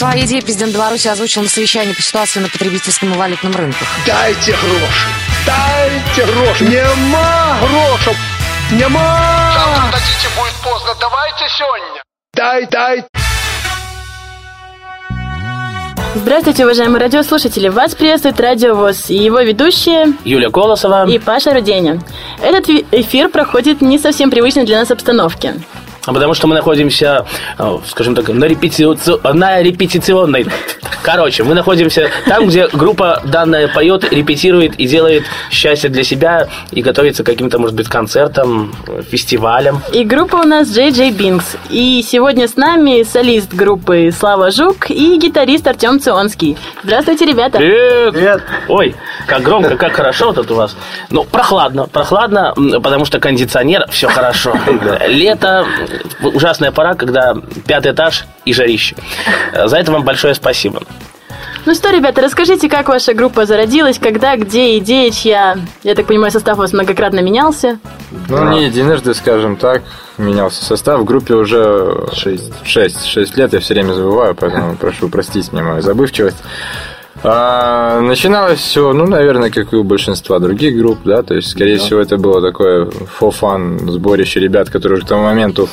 Свои 0.00 0.24
идеи 0.24 0.40
президент 0.40 0.72
Беларуси 0.72 1.08
озвучил 1.08 1.42
на 1.42 1.48
совещании 1.50 1.92
по 1.92 2.00
ситуации 2.00 2.40
на 2.40 2.48
потребительском 2.48 3.12
и 3.12 3.16
валютном 3.18 3.54
рынках. 3.54 3.86
Дайте 4.06 4.52
гроши! 4.52 5.08
Дайте 5.44 6.32
гроши! 6.32 6.64
Нема 6.64 7.58
грошей! 7.60 8.16
Нема! 8.72 9.52
Завтра 9.52 9.98
дадите, 9.98 10.28
будет 10.38 10.54
поздно. 10.64 10.94
Давайте 10.98 11.44
сегодня. 11.54 12.02
Дай, 12.32 12.66
дай! 12.70 13.04
Здравствуйте, 16.14 16.64
уважаемые 16.64 17.02
радиослушатели! 17.02 17.68
Вас 17.68 17.94
приветствует 17.94 18.40
Радио 18.40 18.74
ВОЗ 18.74 19.10
и 19.10 19.16
его 19.16 19.40
ведущие 19.40 20.14
Юлия 20.24 20.48
Колосова. 20.48 21.06
и 21.10 21.18
Паша 21.18 21.52
Руденя. 21.52 22.00
Этот 22.40 22.70
эфир 22.90 23.28
проходит 23.28 23.82
не 23.82 23.98
совсем 23.98 24.30
привычной 24.30 24.64
для 24.64 24.78
нас 24.78 24.90
обстановке. 24.90 25.56
А 26.06 26.12
Потому 26.12 26.34
что 26.34 26.46
мы 26.46 26.54
находимся, 26.54 27.26
э, 27.58 27.78
скажем 27.86 28.14
так, 28.14 28.28
на, 28.28 28.44
репетици- 28.46 29.32
на 29.32 29.62
репетиционной. 29.62 30.46
Короче, 31.02 31.44
мы 31.44 31.54
находимся 31.54 32.10
там, 32.26 32.46
где 32.46 32.68
группа 32.68 33.22
данная 33.24 33.68
поет, 33.68 34.10
репетирует 34.12 34.78
и 34.78 34.86
делает 34.86 35.24
счастье 35.50 35.88
для 35.90 36.04
себя 36.04 36.48
и 36.70 36.82
готовится 36.82 37.22
к 37.22 37.26
каким-то, 37.26 37.58
может 37.58 37.74
быть, 37.76 37.88
концертам, 37.88 38.74
фестивалям. 39.10 39.82
И 39.92 40.04
группа 40.04 40.36
у 40.36 40.44
нас 40.44 40.68
Джей 40.68 40.90
Джей 40.90 41.10
Бинкс. 41.10 41.56
И 41.70 42.04
сегодня 42.06 42.48
с 42.48 42.56
нами 42.56 43.02
солист 43.02 43.52
группы 43.54 44.10
Слава 44.16 44.50
Жук 44.50 44.90
и 44.90 45.16
гитарист 45.18 45.66
Артем 45.66 46.00
Ционский. 46.00 46.56
Здравствуйте, 46.82 47.24
ребята! 47.26 47.58
Привет! 47.58 48.42
Ой, 48.68 48.94
как 49.26 49.42
громко, 49.42 49.76
как 49.76 49.92
хорошо 49.92 50.32
тут 50.32 50.50
у 50.50 50.54
вас. 50.54 50.76
Ну, 51.10 51.24
прохладно, 51.24 51.86
прохладно, 51.86 52.54
потому 52.82 53.04
что 53.04 53.20
кондиционер, 53.20 53.86
все 53.90 54.08
хорошо. 54.08 54.54
Лето, 55.08 55.66
ужасная 56.22 56.72
пора, 56.72 56.94
когда 56.94 57.34
пятый 57.66 57.92
этаж 57.92 58.26
и 58.44 58.52
жарище. 58.52 58.96
Э, 59.52 59.68
За 59.68 59.76
это 59.78 59.92
вам 59.92 60.04
большое 60.04 60.34
спасибо. 60.34 60.82
Ну 61.66 61.74
что, 61.74 61.90
ребята, 61.90 62.22
расскажите, 62.22 62.68
как 62.70 62.88
ваша 62.88 63.12
группа 63.12 63.44
зародилась, 63.44 63.98
когда, 63.98 64.34
где, 64.36 64.78
идея 64.78 65.10
чья? 65.10 65.58
Я 65.82 65.94
так 65.94 66.06
понимаю, 66.06 66.32
состав 66.32 66.56
у 66.56 66.60
вас 66.60 66.72
многократно 66.72 67.20
менялся. 67.20 67.78
Ну, 68.28 68.48
не 68.50 68.64
единожды, 68.64 69.12
скажем 69.14 69.56
так, 69.56 69.82
менялся 70.16 70.64
состав. 70.64 71.00
В 71.00 71.04
группе 71.04 71.34
уже 71.34 72.06
6, 72.14 72.66
6, 72.66 73.04
6 73.04 73.36
лет, 73.36 73.52
я 73.52 73.60
все 73.60 73.74
время 73.74 73.92
забываю, 73.92 74.34
поэтому 74.34 74.74
прошу 74.76 75.10
простить 75.10 75.52
мне 75.52 75.62
мою 75.62 75.82
забывчивость. 75.82 76.38
А, 77.22 78.00
начиналось 78.00 78.60
все, 78.60 78.92
ну, 78.92 79.06
наверное, 79.06 79.50
как 79.50 79.72
и 79.72 79.76
у 79.76 79.84
большинства 79.84 80.38
других 80.38 80.76
групп, 80.76 81.00
да, 81.04 81.22
то 81.22 81.34
есть, 81.34 81.50
скорее 81.50 81.76
всего, 81.78 82.00
это 82.00 82.16
было 82.16 82.40
такое 82.40 82.86
фофан 82.86 83.90
сборище 83.90 84.40
ребят, 84.40 84.70
которые 84.70 84.98
уже 84.98 85.06
к 85.06 85.08
тому 85.08 85.24
моменту 85.24 85.68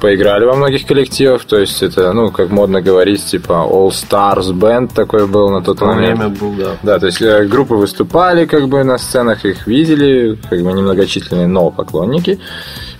поиграли 0.00 0.44
во 0.44 0.54
многих 0.54 0.86
коллективах, 0.86 1.44
то 1.44 1.58
есть 1.58 1.82
это, 1.82 2.12
ну, 2.12 2.30
как 2.30 2.50
модно 2.50 2.80
говорить, 2.80 3.24
типа 3.24 3.66
All 3.68 3.88
Stars 3.88 4.52
Band 4.52 4.92
такой 4.94 5.26
был 5.26 5.50
на 5.50 5.62
тот 5.62 5.80
момент. 5.80 6.38
был, 6.38 6.52
да. 6.52 6.76
Да, 6.82 6.98
то 6.98 7.06
есть 7.06 7.20
э, 7.20 7.44
группы 7.44 7.74
выступали 7.74 8.46
как 8.46 8.68
бы 8.68 8.84
на 8.84 8.98
сценах, 8.98 9.44
их 9.44 9.66
видели, 9.66 10.38
как 10.48 10.62
бы 10.62 10.72
немногочисленные, 10.72 11.46
но 11.46 11.70
поклонники. 11.70 12.38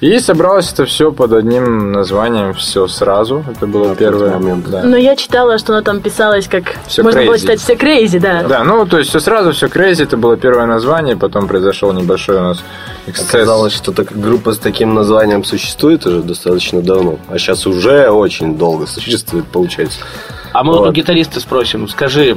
И 0.01 0.17
собралось 0.21 0.73
это 0.73 0.85
все 0.85 1.11
под 1.11 1.33
одним 1.33 1.91
названием 1.91 2.55
«Все 2.55 2.87
сразу». 2.87 3.45
Это 3.51 3.67
было 3.67 3.97
первое. 3.97 4.31
момент. 4.31 4.71
Да. 4.71 4.85
Но 4.85 4.97
я 4.97 5.17
читала, 5.17 5.59
что 5.59 5.73
оно 5.73 5.83
там 5.83 6.01
писалось 6.01 6.47
как... 6.47 6.77
Всё 6.87 7.03
можно 7.03 7.25
было 7.25 7.35
crazy. 7.35 7.41
читать 7.41 7.61
все 7.61 7.75
крейзи, 7.75 8.19
да. 8.21 8.45
Да, 8.45 8.63
ну, 8.63 8.87
то 8.87 8.99
есть 8.99 9.11
все 9.11 9.19
сразу, 9.19 9.51
все 9.53 9.67
crazy, 9.67 10.05
это 10.05 10.17
было 10.17 10.37
первое 10.37 10.67
название, 10.67 11.17
потом 11.17 11.49
произошел 11.49 11.93
небольшой 11.93 12.37
у 12.37 12.43
нас 12.43 12.63
эксцесс. 13.09 13.35
Оказалось, 13.35 13.73
что 13.73 13.91
так, 13.91 14.13
группа 14.13 14.53
с 14.53 14.59
таким 14.59 14.95
названием 14.95 15.43
существует 15.43 16.07
уже 16.07 16.23
достаточно 16.23 16.81
давно. 16.81 17.19
А 17.29 17.37
сейчас 17.39 17.67
уже 17.67 18.09
очень 18.09 18.57
долго 18.57 18.87
существует, 18.87 19.47
получается. 19.47 19.99
А 20.53 20.65
мы 20.65 20.73
Вот. 20.79 20.89
у 20.89 20.93
гитариста 20.93 21.41
спросим, 21.41 21.89
скажи, 21.89 22.37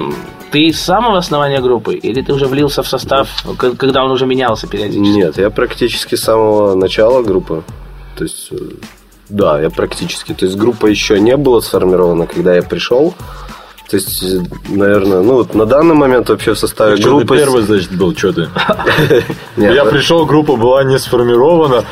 ты 0.51 0.71
с 0.73 0.79
самого 0.79 1.17
основания 1.17 1.61
группы 1.61 1.95
или 1.95 2.21
ты 2.21 2.33
уже 2.33 2.45
влился 2.47 2.83
в 2.83 2.87
состав, 2.87 3.29
к- 3.57 3.75
когда 3.75 4.03
он 4.03 4.11
уже 4.11 4.25
менялся 4.25 4.67
периодически? 4.67 5.01
Нет, 5.17 5.37
я 5.37 5.49
практически 5.49 6.15
с 6.15 6.23
самого 6.23 6.75
начала 6.75 7.21
группы. 7.23 7.63
То 8.17 8.23
есть, 8.25 8.49
э, 8.51 8.55
да, 9.29 9.61
я 9.61 9.69
практически. 9.69 10.33
То 10.33 10.45
есть, 10.45 10.57
группа 10.57 10.87
еще 10.87 11.19
не 11.19 11.37
была 11.37 11.61
сформирована, 11.61 12.27
когда 12.27 12.53
я 12.55 12.61
пришел. 12.63 13.13
То 13.89 13.97
есть, 13.97 14.23
наверное, 14.69 15.21
ну 15.21 15.33
вот 15.33 15.53
на 15.53 15.65
данный 15.65 15.95
момент 15.95 16.29
вообще 16.29 16.53
в 16.53 16.57
составе 16.59 16.95
Что 16.95 17.09
группы... 17.09 17.35
ты 17.35 17.41
первый, 17.41 17.63
значит, 17.63 17.91
был, 17.97 18.15
что 18.15 18.31
ты? 18.31 18.47
Я 19.57 19.83
да. 19.83 19.91
пришел, 19.91 20.25
группа 20.25 20.55
была 20.55 20.83
не 20.85 20.97
сформирована. 20.97 21.83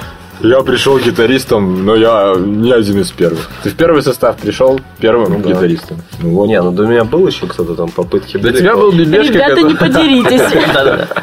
Я 0.42 0.62
пришел 0.62 0.98
гитаристом, 0.98 1.86
но 1.86 1.96
я 1.96 2.34
не 2.38 2.72
один 2.72 3.02
из 3.02 3.12
первых. 3.12 3.50
Ты 3.64 3.72
в 3.72 3.76
первый 3.76 4.02
состав 4.02 4.38
пришел 4.38 4.80
первым 5.00 5.42
да. 5.42 5.50
гитаристом. 5.50 6.02
Ну, 6.22 6.30
вот. 6.30 6.48
Не, 6.48 6.62
ну 6.62 6.72
до 6.72 6.86
меня 6.86 7.04
был 7.04 7.28
еще 7.28 7.46
кто-то 7.46 7.76
там, 7.76 7.90
попытки 7.90 8.38
До 8.38 8.54
тебя 8.54 8.76
был 8.76 8.92
Бебешка, 8.92 9.34
Ребята, 9.34 9.56
который- 9.56 9.72
не 9.72 9.76
подеритесь. 9.76 10.42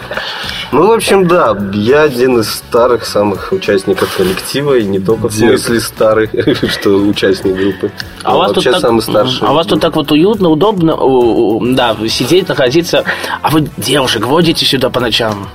Ну, 0.72 0.88
в 0.88 0.92
общем, 0.92 1.28
да, 1.28 1.56
я 1.72 2.02
один 2.02 2.40
из 2.40 2.52
старых 2.52 3.06
самых 3.06 3.52
участников 3.52 4.14
коллектива, 4.16 4.76
и 4.76 4.84
не 4.84 4.98
только 4.98 5.28
в 5.28 5.32
смысле 5.32 5.80
старых, 5.80 6.30
что 6.70 6.90
участник 6.96 7.54
группы. 7.54 7.92
А 8.24 8.34
у 8.34 8.38
вас 8.38 8.52
тут 8.52 8.64
вообще 8.64 8.80
самый 8.80 9.00
старший. 9.00 9.46
А 9.46 9.52
у 9.52 9.54
вас 9.54 9.66
тут 9.68 9.80
так 9.80 9.94
вот 9.94 10.10
уютно, 10.10 10.50
удобно, 10.50 10.96
да, 11.74 11.96
сидеть, 12.08 12.48
находиться. 12.48 13.04
А 13.42 13.50
вы 13.50 13.68
девушек 13.76 14.26
водите 14.26 14.66
сюда 14.66 14.90
по 14.90 15.00
ночам? 15.00 15.48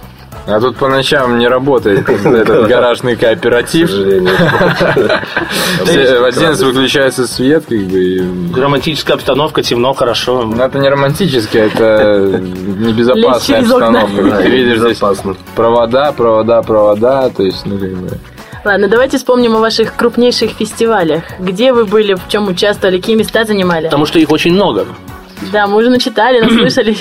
А 0.48 0.60
тут 0.60 0.76
по 0.78 0.88
ночам 0.90 1.38
не 1.38 1.48
работает 1.48 2.10
этот 2.10 2.68
гаражный 2.68 3.16
к 3.16 3.20
кооператив. 3.20 3.90
сожалению. 3.90 4.34
Все- 5.86 6.20
В 6.20 6.24
11 6.26 6.62
выключается 6.64 7.28
свет, 7.28 7.66
как 7.70 7.78
бы. 7.78 8.28
Романтическая 8.56 9.16
обстановка, 9.16 9.62
темно, 9.64 9.94
хорошо. 9.94 10.44
Ну, 10.44 10.62
это 10.64 10.80
не 10.80 10.90
романтически, 10.90 11.58
это 11.58 12.40
небезопасная 12.42 13.60
обстановка. 13.60 14.38
Ты 14.42 14.50
видишь 14.50 14.80
здесь 14.80 14.90
Безопасно. 14.98 15.36
провода, 15.56 16.12
провода, 16.12 16.62
провода, 16.64 17.30
то 17.30 17.44
есть, 17.44 17.66
ну, 17.66 17.78
как 17.78 17.92
бы... 17.92 18.18
Ладно, 18.64 18.88
давайте 18.88 19.18
вспомним 19.18 19.56
о 19.56 19.60
ваших 19.60 19.96
крупнейших 19.96 20.52
фестивалях. 20.52 21.24
Где 21.40 21.74
вы 21.74 21.86
были, 21.86 22.14
в 22.14 22.28
чем 22.30 22.48
участвовали, 22.48 22.98
какие 23.00 23.16
места 23.16 23.44
занимали? 23.46 23.86
Потому 23.86 24.06
что 24.06 24.20
их 24.20 24.30
очень 24.32 24.54
много. 24.54 24.86
Да, 25.52 25.66
мы 25.68 25.78
уже 25.78 25.90
начитали, 25.90 26.40
наслышали. 26.44 26.96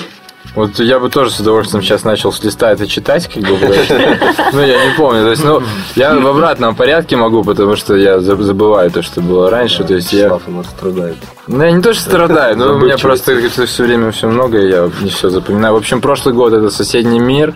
Вот 0.55 0.79
я 0.79 0.99
бы 0.99 1.09
тоже 1.09 1.31
с 1.31 1.39
удовольствием 1.39 1.81
сейчас 1.81 2.03
начал 2.03 2.33
с 2.33 2.43
листа 2.43 2.71
это 2.71 2.85
читать, 2.85 3.29
как 3.33 3.41
бы, 3.43 3.57
ну, 4.53 4.59
я 4.61 4.85
не 4.85 4.93
помню, 4.97 5.23
то 5.23 5.29
есть, 5.29 5.43
ну, 5.43 5.61
я 5.95 6.13
в 6.13 6.27
обратном 6.27 6.75
порядке 6.75 7.15
могу, 7.15 7.43
потому 7.43 7.75
что 7.77 7.95
я 7.95 8.17
заб- 8.17 8.41
забываю 8.41 8.91
то, 8.91 9.01
что 9.01 9.21
было 9.21 9.49
раньше, 9.49 9.83
то 9.83 9.93
есть 9.93 10.11
я... 10.11 10.39
У 10.45 10.51
нас 10.51 10.65
страдает. 10.67 11.15
Ну, 11.47 11.63
я 11.63 11.71
не 11.71 11.81
то, 11.81 11.93
что 11.93 12.03
страдаю, 12.03 12.57
но 12.57 12.73
у 12.73 12.79
меня 12.79 12.97
просто 12.97 13.39
все 13.65 13.83
время 13.83 14.11
все 14.11 14.27
много, 14.27 14.59
и 14.59 14.69
я 14.69 14.89
не 15.01 15.09
все 15.09 15.29
запоминаю. 15.29 15.73
В 15.73 15.77
общем, 15.77 16.01
прошлый 16.01 16.35
год 16.35 16.51
это 16.53 16.69
соседний 16.69 17.19
мир, 17.19 17.55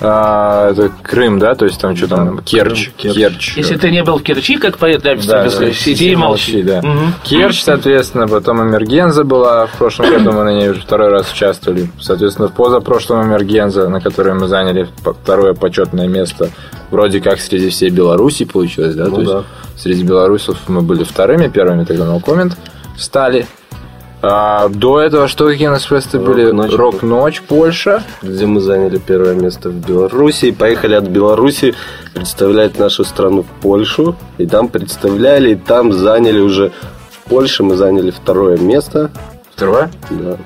а, 0.00 0.70
это 0.70 0.90
Крым, 1.02 1.38
да, 1.38 1.54
то 1.54 1.64
есть 1.64 1.80
там 1.80 1.96
что 1.96 2.08
там, 2.08 2.38
Керчь, 2.42 2.90
Керчь. 2.96 3.14
Керчь. 3.14 3.56
Если 3.56 3.76
ты 3.76 3.90
не 3.90 4.02
был 4.02 4.18
в 4.18 4.22
Керчи, 4.22 4.56
как 4.56 4.78
поэт, 4.78 5.02
да, 5.02 5.14
Да, 5.16 5.44
да, 5.44 5.72
сиди 5.72 6.12
и 6.12 6.16
молчи. 6.16 6.62
да. 6.62 6.80
Мгм. 6.82 7.14
Керчь, 7.22 7.62
соответственно, 7.62 8.28
потом 8.28 8.62
Эмергенза 8.62 9.24
была. 9.24 9.66
В 9.66 9.72
прошлом 9.78 10.10
году 10.10 10.32
мы 10.32 10.44
на 10.44 10.52
ней 10.54 10.68
уже 10.70 10.80
второй 10.80 11.08
раз 11.10 11.32
участвовали. 11.32 11.90
Соответственно, 12.00 12.48
в 12.48 12.52
позапрошлом 12.52 13.24
Эмергенза, 13.24 13.88
на 13.88 14.00
которой 14.00 14.34
мы 14.34 14.48
заняли 14.48 14.88
второе 15.22 15.54
почетное 15.54 16.08
место, 16.08 16.50
вроде 16.90 17.20
как 17.20 17.40
среди 17.40 17.70
всей 17.70 17.90
Беларуси 17.90 18.44
получилось, 18.44 18.94
да? 18.94 19.06
Ну 19.06 19.14
То 19.16 19.20
есть 19.20 19.32
да. 19.32 19.42
среди 19.76 20.02
белорусов 20.02 20.58
мы 20.68 20.82
были 20.82 21.04
вторыми, 21.04 21.48
первыми 21.48 21.84
тогда 21.84 22.04
на 22.04 22.20
коммент 22.20 22.56
стали. 22.96 23.46
А, 24.26 24.68
до 24.68 25.00
этого 25.00 25.28
что 25.28 25.46
какие 25.46 25.68
у 25.68 25.70
нас 25.70 25.84
фесты 25.84 26.18
были? 26.18 26.46
Рок-ночь. 26.46 26.72
Рок-ночь, 26.72 27.42
Польша. 27.42 28.02
Где 28.22 28.46
мы 28.46 28.60
заняли 28.60 28.98
первое 28.98 29.34
место 29.34 29.68
в 29.68 29.74
Беларуси. 29.74 30.46
И 30.46 30.52
поехали 30.52 30.94
от 30.94 31.04
Беларуси 31.04 31.74
представлять 32.14 32.78
нашу 32.78 33.04
страну 33.04 33.42
в 33.42 33.60
Польшу. 33.60 34.16
И 34.38 34.46
там 34.46 34.68
представляли, 34.68 35.52
и 35.52 35.56
там 35.56 35.92
заняли 35.92 36.40
уже... 36.40 36.72
В 37.10 37.28
Польше 37.28 37.62
мы 37.62 37.76
заняли 37.76 38.10
второе 38.10 38.58
место. 38.58 39.10
Второе? 39.54 39.90
Да. 40.10 40.36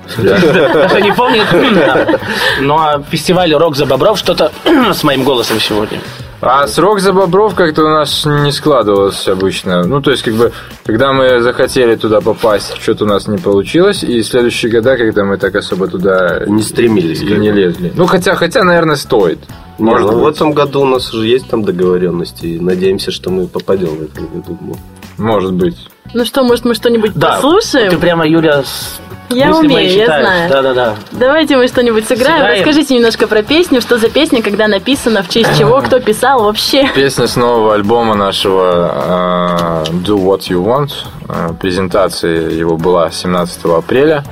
Кто 0.87 0.99
не 0.99 1.11
помнит, 1.13 1.45
да. 1.51 2.19
ну 2.61 2.75
а 2.75 3.03
фестиваль 3.09 3.53
«Рок 3.53 3.75
за 3.75 3.85
Бобров» 3.85 4.17
что-то 4.17 4.51
с 4.93 5.03
моим 5.03 5.23
голосом 5.23 5.59
сегодня. 5.59 5.99
А 6.41 6.67
срок 6.67 7.01
за 7.01 7.11
бобров 7.11 7.53
как-то 7.53 7.83
у 7.83 7.89
нас 7.89 8.25
не 8.25 8.51
складывалось 8.53 9.27
обычно. 9.27 9.83
Ну, 9.83 10.01
то 10.01 10.11
есть, 10.11 10.23
как 10.23 10.33
бы, 10.35 10.51
когда 10.85 11.11
мы 11.11 11.41
захотели 11.41 11.95
туда 11.97 12.21
попасть, 12.21 12.77
что-то 12.81 13.03
у 13.03 13.07
нас 13.07 13.27
не 13.27 13.37
получилось, 13.37 14.03
и 14.03 14.23
следующие 14.23 14.71
года, 14.71 14.95
когда 14.95 15.25
мы 15.25 15.37
так 15.37 15.55
особо 15.55 15.87
туда 15.87 16.43
Не 16.47 16.61
стремились. 16.63 17.21
и 17.21 17.25
не 17.25 17.51
лезли. 17.51 17.91
Ну, 17.93 18.05
хотя, 18.05 18.35
хотя, 18.35 18.63
наверное, 18.63 18.95
стоит. 18.95 19.39
Не, 19.79 19.85
Может 19.85 20.11
ну, 20.11 20.19
в 20.19 20.27
этом 20.27 20.53
году 20.53 20.81
у 20.81 20.85
нас 20.85 21.13
уже 21.13 21.27
есть 21.27 21.49
там 21.49 21.63
договоренности. 21.63 22.45
И 22.45 22.59
надеемся, 22.59 23.11
что 23.11 23.29
мы 23.31 23.47
попадем 23.47 23.97
в 23.97 24.03
этом 24.03 24.27
году. 24.27 24.57
Ну, 24.61 24.75
Может 25.17 25.53
быть. 25.53 25.75
Ну 26.13 26.23
что, 26.25 26.43
может, 26.43 26.63
мы 26.65 26.73
что-нибудь 26.73 27.11
Да, 27.15 27.33
послушаем? 27.33 27.91
ты 27.91 27.97
прямо, 27.97 28.25
Юля, 28.27 28.63
с- 28.63 28.99
Я 29.31 29.49
Мысли 29.49 29.67
умею, 29.67 29.93
я 29.93 30.05
знаю. 30.05 30.49
Да-да-да. 30.49 30.95
Давайте 31.11 31.55
мы 31.55 31.67
что-нибудь 31.67 32.07
сыграем. 32.07 32.37
Сыграем. 32.37 32.65
Расскажите 32.65 32.95
немножко 32.95 33.27
про 33.27 33.43
песню, 33.43 33.81
что 33.81 33.97
за 33.97 34.09
песня, 34.09 34.41
когда 34.41 34.67
написана, 34.67 35.21
в 35.21 35.29
честь 35.29 35.57
чего, 35.57 35.81
кто 35.81 35.99
писал 35.99 36.43
вообще. 36.43 36.89
Песня 36.95 37.27
с 37.27 37.35
нового 37.35 37.75
альбома 37.75 38.15
нашего 38.15 39.85
э, 39.85 39.91
Do 39.91 40.17
What 40.17 40.49
You 40.49 40.63
Want. 40.63 40.91
Э, 41.27 41.53
Презентация 41.59 42.49
его 42.49 42.77
была 42.77 43.11
17 43.11 43.65
апреля. 43.65 44.23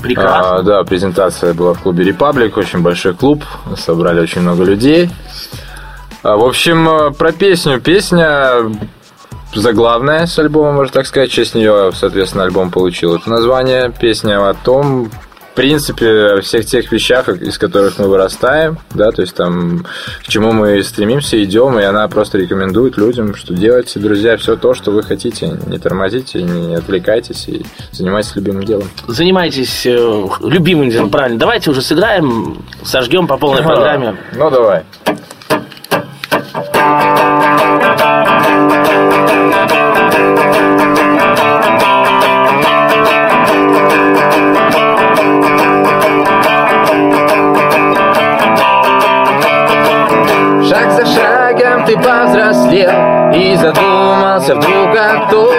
Прекрасно. 0.00 0.56
А, 0.58 0.62
да, 0.62 0.84
презентация 0.84 1.54
была 1.54 1.74
в 1.74 1.80
клубе 1.80 2.08
Republic, 2.08 2.52
очень 2.56 2.80
большой 2.80 3.14
клуб, 3.14 3.42
собрали 3.76 4.20
очень 4.20 4.42
много 4.42 4.62
людей. 4.62 5.10
А, 6.22 6.36
в 6.36 6.44
общем, 6.44 6.88
э, 6.88 7.10
про 7.10 7.32
песню. 7.32 7.80
Песня 7.80 8.52
заглавная 9.60 10.26
с 10.26 10.38
альбома, 10.38 10.72
можно 10.72 10.92
так 10.92 11.06
сказать. 11.06 11.30
В 11.30 11.32
честь 11.32 11.54
нее, 11.54 11.90
соответственно, 11.94 12.44
альбом 12.44 12.70
получил 12.70 13.16
это 13.16 13.28
название. 13.30 13.92
Песня 13.98 14.48
о 14.48 14.54
том, 14.54 15.10
в 15.52 15.54
принципе, 15.54 16.08
о 16.08 16.40
всех 16.40 16.66
тех 16.66 16.90
вещах, 16.92 17.28
из 17.28 17.58
которых 17.58 17.98
мы 17.98 18.06
вырастаем, 18.06 18.78
да, 18.94 19.10
то 19.10 19.22
есть 19.22 19.34
там 19.34 19.84
к 20.24 20.28
чему 20.28 20.52
мы 20.52 20.80
стремимся, 20.84 21.42
идем, 21.42 21.78
и 21.80 21.82
она 21.82 22.06
просто 22.06 22.38
рекомендует 22.38 22.96
людям, 22.96 23.34
что 23.34 23.54
делайте, 23.54 23.98
друзья, 23.98 24.36
все 24.36 24.56
то, 24.56 24.74
что 24.74 24.92
вы 24.92 25.02
хотите, 25.02 25.58
не 25.66 25.78
тормозите, 25.78 26.42
не 26.42 26.76
отвлекайтесь 26.76 27.48
и 27.48 27.66
занимайтесь 27.90 28.36
любимым 28.36 28.62
делом. 28.62 28.88
Занимайтесь 29.08 29.84
э, 29.84 30.26
любимым 30.42 30.90
делом, 30.90 31.10
правильно. 31.10 31.40
Давайте 31.40 31.70
уже 31.72 31.82
сыграем, 31.82 32.64
сожгем 32.84 33.26
по 33.26 33.36
полной 33.36 33.62
программе. 33.62 34.16
Ну, 34.36 34.50
давай. 34.50 34.84
Задумался 54.48 54.54
вдруг 54.54 54.96
о 54.96 55.26
том 55.30 55.54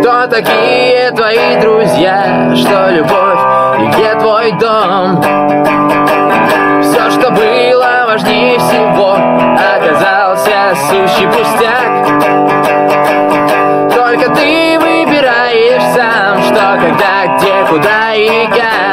Кто 0.00 0.26
такие 0.28 1.10
твои 1.12 1.60
друзья? 1.60 2.52
Что 2.54 2.90
любовь? 2.90 3.40
И 3.80 3.86
где 3.88 4.14
твой 4.14 4.52
дом? 4.52 5.20
Все, 6.82 7.10
что 7.10 7.30
было 7.30 8.04
важнее 8.06 8.58
всего 8.58 9.16
Оказался 9.76 10.74
сущий 10.88 11.26
пустяк. 11.28 12.06
Только 13.92 14.30
ты 14.34 14.78
выбираешь 14.78 15.82
сам 15.94 16.42
Что, 16.42 16.78
когда, 16.80 17.26
где, 17.36 17.64
куда 17.68 18.14
и 18.14 18.46
как 18.48 18.85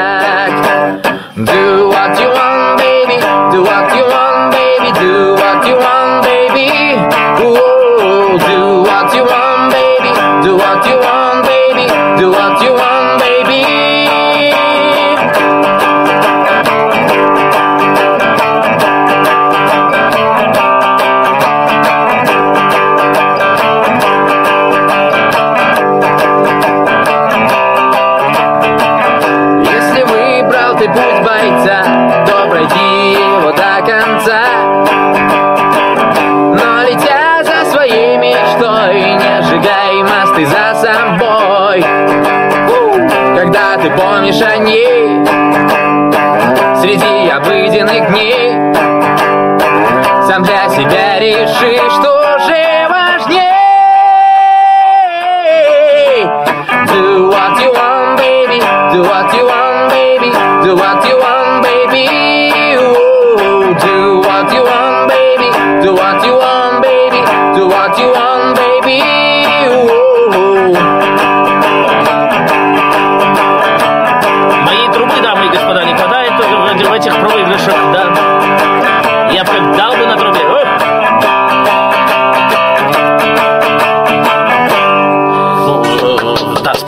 baby. 61.63 62.22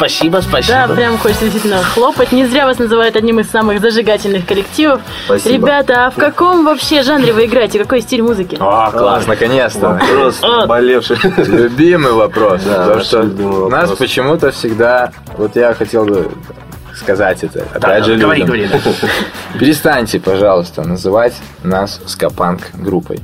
Спасибо, 0.09 0.41
спасибо. 0.41 0.85
Да, 0.87 0.93
прям 0.95 1.17
хочется 1.17 1.43
действительно 1.45 1.81
хлопать. 1.83 2.31
Не 2.31 2.45
зря 2.45 2.65
вас 2.65 2.79
называют 2.79 3.15
одним 3.15 3.39
из 3.39 3.49
самых 3.49 3.79
зажигательных 3.81 4.45
коллективов. 4.45 5.01
Спасибо. 5.25 5.53
Ребята, 5.55 6.05
а 6.07 6.09
в 6.11 6.15
каком 6.15 6.65
вообще 6.65 7.03
жанре 7.03 7.33
вы 7.33 7.45
играете? 7.45 7.79
Какой 7.79 8.01
стиль 8.01 8.21
музыки? 8.21 8.57
О, 8.59 8.91
класс, 8.91 9.27
наконец-то. 9.27 9.99
Просто 10.13 10.65
болевший. 10.67 11.17
Любимый 11.37 12.13
вопрос. 12.13 12.61
Да, 12.63 12.83
Потому 12.85 13.01
что 13.03 13.21
любимый 13.21 13.69
нас 13.69 13.81
вопрос. 13.89 13.97
почему-то 13.99 14.51
всегда... 14.51 15.11
Вот 15.37 15.55
я 15.55 15.73
хотел 15.73 16.05
бы 16.05 16.31
сказать 16.95 17.43
это. 17.43 17.59
Опять 17.73 17.81
Да, 17.81 18.03
же, 18.03 18.15
говори, 18.17 18.41
людям. 18.43 18.69
говори. 18.69 18.69
да. 19.01 19.59
Перестаньте, 19.59 20.19
пожалуйста, 20.19 20.83
называть 20.83 21.33
нас 21.63 21.99
скапанк 22.05 22.61
группой. 22.73 23.19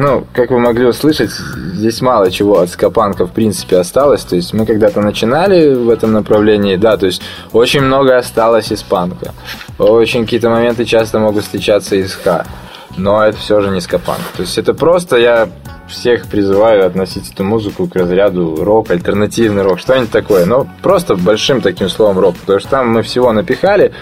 Ну, 0.00 0.24
как 0.32 0.52
вы 0.52 0.60
могли 0.60 0.86
услышать, 0.86 1.32
здесь 1.32 2.00
мало 2.00 2.30
чего 2.30 2.60
от 2.60 2.70
скапанка 2.70 3.26
в 3.26 3.32
принципе 3.32 3.78
осталось. 3.78 4.22
То 4.22 4.36
есть 4.36 4.54
мы 4.54 4.64
когда-то 4.64 5.00
начинали 5.00 5.74
в 5.74 5.90
этом 5.90 6.12
направлении, 6.12 6.76
да, 6.76 6.96
то 6.96 7.06
есть 7.06 7.20
очень 7.52 7.80
много 7.80 8.16
осталось 8.16 8.70
из 8.70 8.80
панка. 8.84 9.34
Очень 9.76 10.22
какие-то 10.22 10.50
моменты 10.50 10.84
часто 10.84 11.18
могут 11.18 11.42
встречаться 11.42 11.96
из 11.96 12.14
ха. 12.14 12.46
Но 12.96 13.24
это 13.24 13.38
все 13.38 13.60
же 13.60 13.70
не 13.70 13.80
скапанк. 13.80 14.20
То 14.36 14.42
есть 14.42 14.56
это 14.56 14.72
просто 14.72 15.16
я 15.16 15.48
всех 15.88 16.26
призываю 16.26 16.86
относить 16.86 17.32
эту 17.32 17.42
музыку 17.42 17.88
к 17.88 17.96
разряду 17.96 18.62
рок, 18.62 18.92
альтернативный 18.92 19.62
рок, 19.62 19.80
что-нибудь 19.80 20.12
такое. 20.12 20.46
Но 20.46 20.68
просто 20.80 21.16
большим 21.16 21.60
таким 21.60 21.88
словом 21.88 22.20
рок. 22.20 22.36
Потому 22.36 22.60
что 22.60 22.68
там 22.68 22.88
мы 22.88 23.02
всего 23.02 23.32
напихали, 23.32 23.92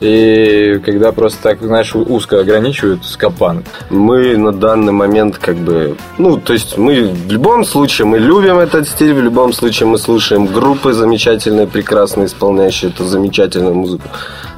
и 0.00 0.80
когда 0.84 1.12
просто 1.12 1.42
так, 1.42 1.62
знаешь, 1.62 1.94
узко 1.94 2.40
ограничивают 2.40 3.04
скапанк. 3.04 3.64
Мы 3.88 4.36
на 4.36 4.52
данный 4.52 4.92
момент 4.92 5.38
как 5.38 5.56
бы... 5.56 5.96
Ну, 6.18 6.36
то 6.36 6.52
есть 6.52 6.76
мы 6.76 7.08
в 7.08 7.32
любом 7.32 7.64
случае, 7.64 8.06
мы 8.06 8.18
любим 8.18 8.58
этот 8.58 8.88
стиль, 8.88 9.14
в 9.14 9.22
любом 9.22 9.52
случае 9.52 9.88
мы 9.88 9.98
слушаем 9.98 10.46
группы 10.46 10.92
замечательные, 10.92 11.66
прекрасно 11.66 12.26
исполняющие 12.26 12.90
эту 12.90 13.04
замечательную 13.04 13.74
музыку. 13.74 14.08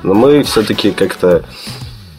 Но 0.02 0.14
мы 0.14 0.42
все-таки 0.42 0.90
как-то 0.90 1.44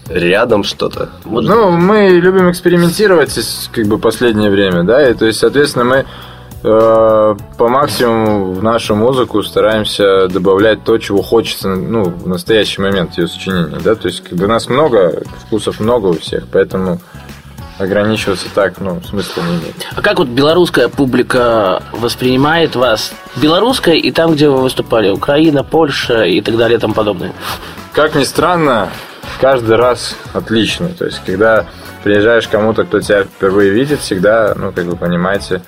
рядом 0.07 0.63
что-то. 0.63 1.09
Ну, 1.25 1.71
мы 1.71 2.09
любим 2.09 2.49
экспериментировать 2.49 3.37
как 3.71 3.85
бы 3.85 3.99
последнее 3.99 4.49
время, 4.49 4.83
да, 4.83 5.07
и 5.07 5.13
то 5.13 5.25
есть, 5.25 5.39
соответственно, 5.39 5.85
мы 5.85 6.05
по 6.61 7.35
максимуму 7.59 8.51
в 8.53 8.63
нашу 8.63 8.95
музыку 8.95 9.41
стараемся 9.43 10.27
добавлять 10.27 10.83
то, 10.83 10.97
чего 10.97 11.21
хочется, 11.21 11.69
ну, 11.69 12.03
в 12.03 12.27
настоящий 12.27 12.81
момент 12.81 13.17
ее 13.17 13.27
сочинения, 13.27 13.79
да, 13.83 13.95
то 13.95 14.07
есть, 14.07 14.23
как 14.23 14.37
бы 14.37 14.47
нас 14.47 14.67
много, 14.67 15.23
вкусов 15.45 15.79
много 15.79 16.07
у 16.07 16.13
всех, 16.13 16.47
поэтому 16.51 16.99
ограничиваться 17.77 18.47
так, 18.53 18.79
ну, 18.81 19.01
смысла 19.01 19.41
не 19.41 19.57
имеет. 19.57 19.75
А 19.95 20.01
как 20.01 20.19
вот 20.19 20.27
белорусская 20.27 20.89
публика 20.89 21.81
воспринимает 21.93 22.75
вас? 22.75 23.13
Белорусская 23.37 23.95
и 23.95 24.11
там, 24.11 24.33
где 24.33 24.49
вы 24.49 24.61
выступали? 24.61 25.09
Украина, 25.09 25.63
Польша 25.63 26.23
и 26.23 26.41
так 26.41 26.57
далее 26.57 26.77
и 26.77 26.81
тому 26.81 26.93
подобное. 26.93 27.31
Как 27.93 28.15
ни 28.15 28.25
странно, 28.25 28.89
каждый 29.39 29.77
раз 29.77 30.17
отлично. 30.33 30.89
То 30.89 31.05
есть, 31.05 31.21
когда 31.25 31.65
приезжаешь 32.03 32.49
кому-то, 32.49 32.83
кто 32.83 32.99
тебя 32.99 33.23
впервые 33.23 33.71
видит, 33.71 34.01
всегда, 34.01 34.53
ну, 34.57 34.73
как 34.73 34.83
вы 34.83 34.97
понимаете, 34.97 35.61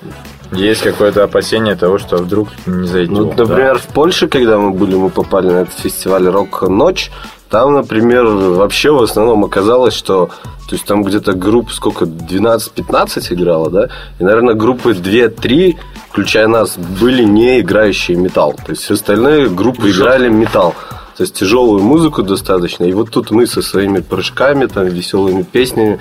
есть 0.52 0.82
какое-то 0.82 1.24
опасение 1.24 1.76
того, 1.76 1.98
что 1.98 2.18
вдруг 2.18 2.50
не 2.66 2.88
зайдет. 2.88 3.12
Ну, 3.12 3.34
да. 3.34 3.44
например, 3.44 3.78
в 3.78 3.88
Польше, 3.88 4.28
когда 4.28 4.58
мы 4.58 4.72
были, 4.72 4.96
мы 4.96 5.10
попали 5.10 5.48
на 5.48 5.62
этот 5.62 5.74
фестиваль 5.80 6.28
«Рок-ночь», 6.28 7.12
Там, 7.50 7.74
например, 7.74 8.26
вообще 8.26 8.92
в 8.92 9.04
основном 9.04 9.44
оказалось, 9.44 9.94
что 9.94 10.30
то 10.72 10.76
есть 10.76 10.86
там 10.86 11.04
где-то 11.04 11.34
групп 11.34 11.70
сколько, 11.70 12.06
12-15 12.06 13.34
играло, 13.34 13.70
да? 13.70 13.90
И, 14.20 14.24
наверное, 14.24 14.54
группы 14.54 14.92
2-3, 14.92 15.76
включая 16.10 16.48
нас, 16.48 16.78
были 16.78 17.26
не 17.26 17.60
играющие 17.60 18.16
металл. 18.16 18.54
То 18.54 18.72
есть 18.72 18.90
остальные 18.90 19.50
группы 19.50 19.90
играли 19.90 20.30
металл. 20.30 20.74
То 21.22 21.24
есть 21.26 21.36
тяжелую 21.36 21.84
музыку 21.84 22.24
достаточно. 22.24 22.84
И 22.86 22.94
вот 22.94 23.12
тут 23.12 23.30
мы 23.30 23.46
со 23.46 23.62
своими 23.62 24.00
прыжками, 24.00 24.66
там, 24.66 24.88
веселыми 24.88 25.44
песнями. 25.44 26.00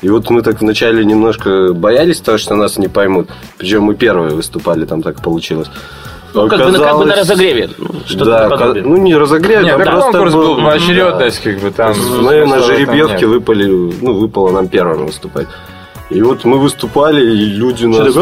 И 0.00 0.08
вот 0.08 0.30
мы 0.30 0.42
так 0.42 0.60
вначале 0.60 1.04
немножко 1.04 1.72
боялись 1.72 2.20
того, 2.20 2.38
что 2.38 2.54
нас 2.54 2.78
не 2.78 2.86
поймут. 2.86 3.28
Причем 3.58 3.82
мы 3.82 3.96
первые 3.96 4.32
выступали, 4.32 4.84
там 4.84 5.02
так 5.02 5.22
получилось. 5.24 5.66
Ну, 6.34 6.46
как 6.48 6.60
бы, 6.66 6.70
на- 6.70 6.78
как 6.78 6.98
бы 6.98 7.04
на 7.04 7.16
разогреве. 7.16 7.70
ну, 7.78 7.86
Что-то 8.06 8.24
да, 8.26 8.48
наподобие. 8.48 8.82
ка- 8.84 8.88
ну 8.90 8.96
не 8.98 9.16
разогрев, 9.16 9.64
Нет, 9.64 9.82
там 9.84 10.00
конкурс 10.02 10.34
был 10.34 10.54
был- 10.54 10.64
поочередность, 10.64 11.42
как 11.42 11.58
бы 11.58 11.70
там. 11.72 11.92
мы 12.22 12.46
на 12.46 12.60
жеребьевке 12.60 13.26
выпали, 13.26 13.64
ну, 14.00 14.12
выпало 14.20 14.52
нам 14.52 14.68
первым 14.68 15.06
выступать. 15.06 15.48
И 16.10 16.22
вот 16.22 16.44
мы 16.44 16.58
выступали, 16.60 17.22
и 17.28 17.44
люди 17.46 17.86
нас... 17.86 18.14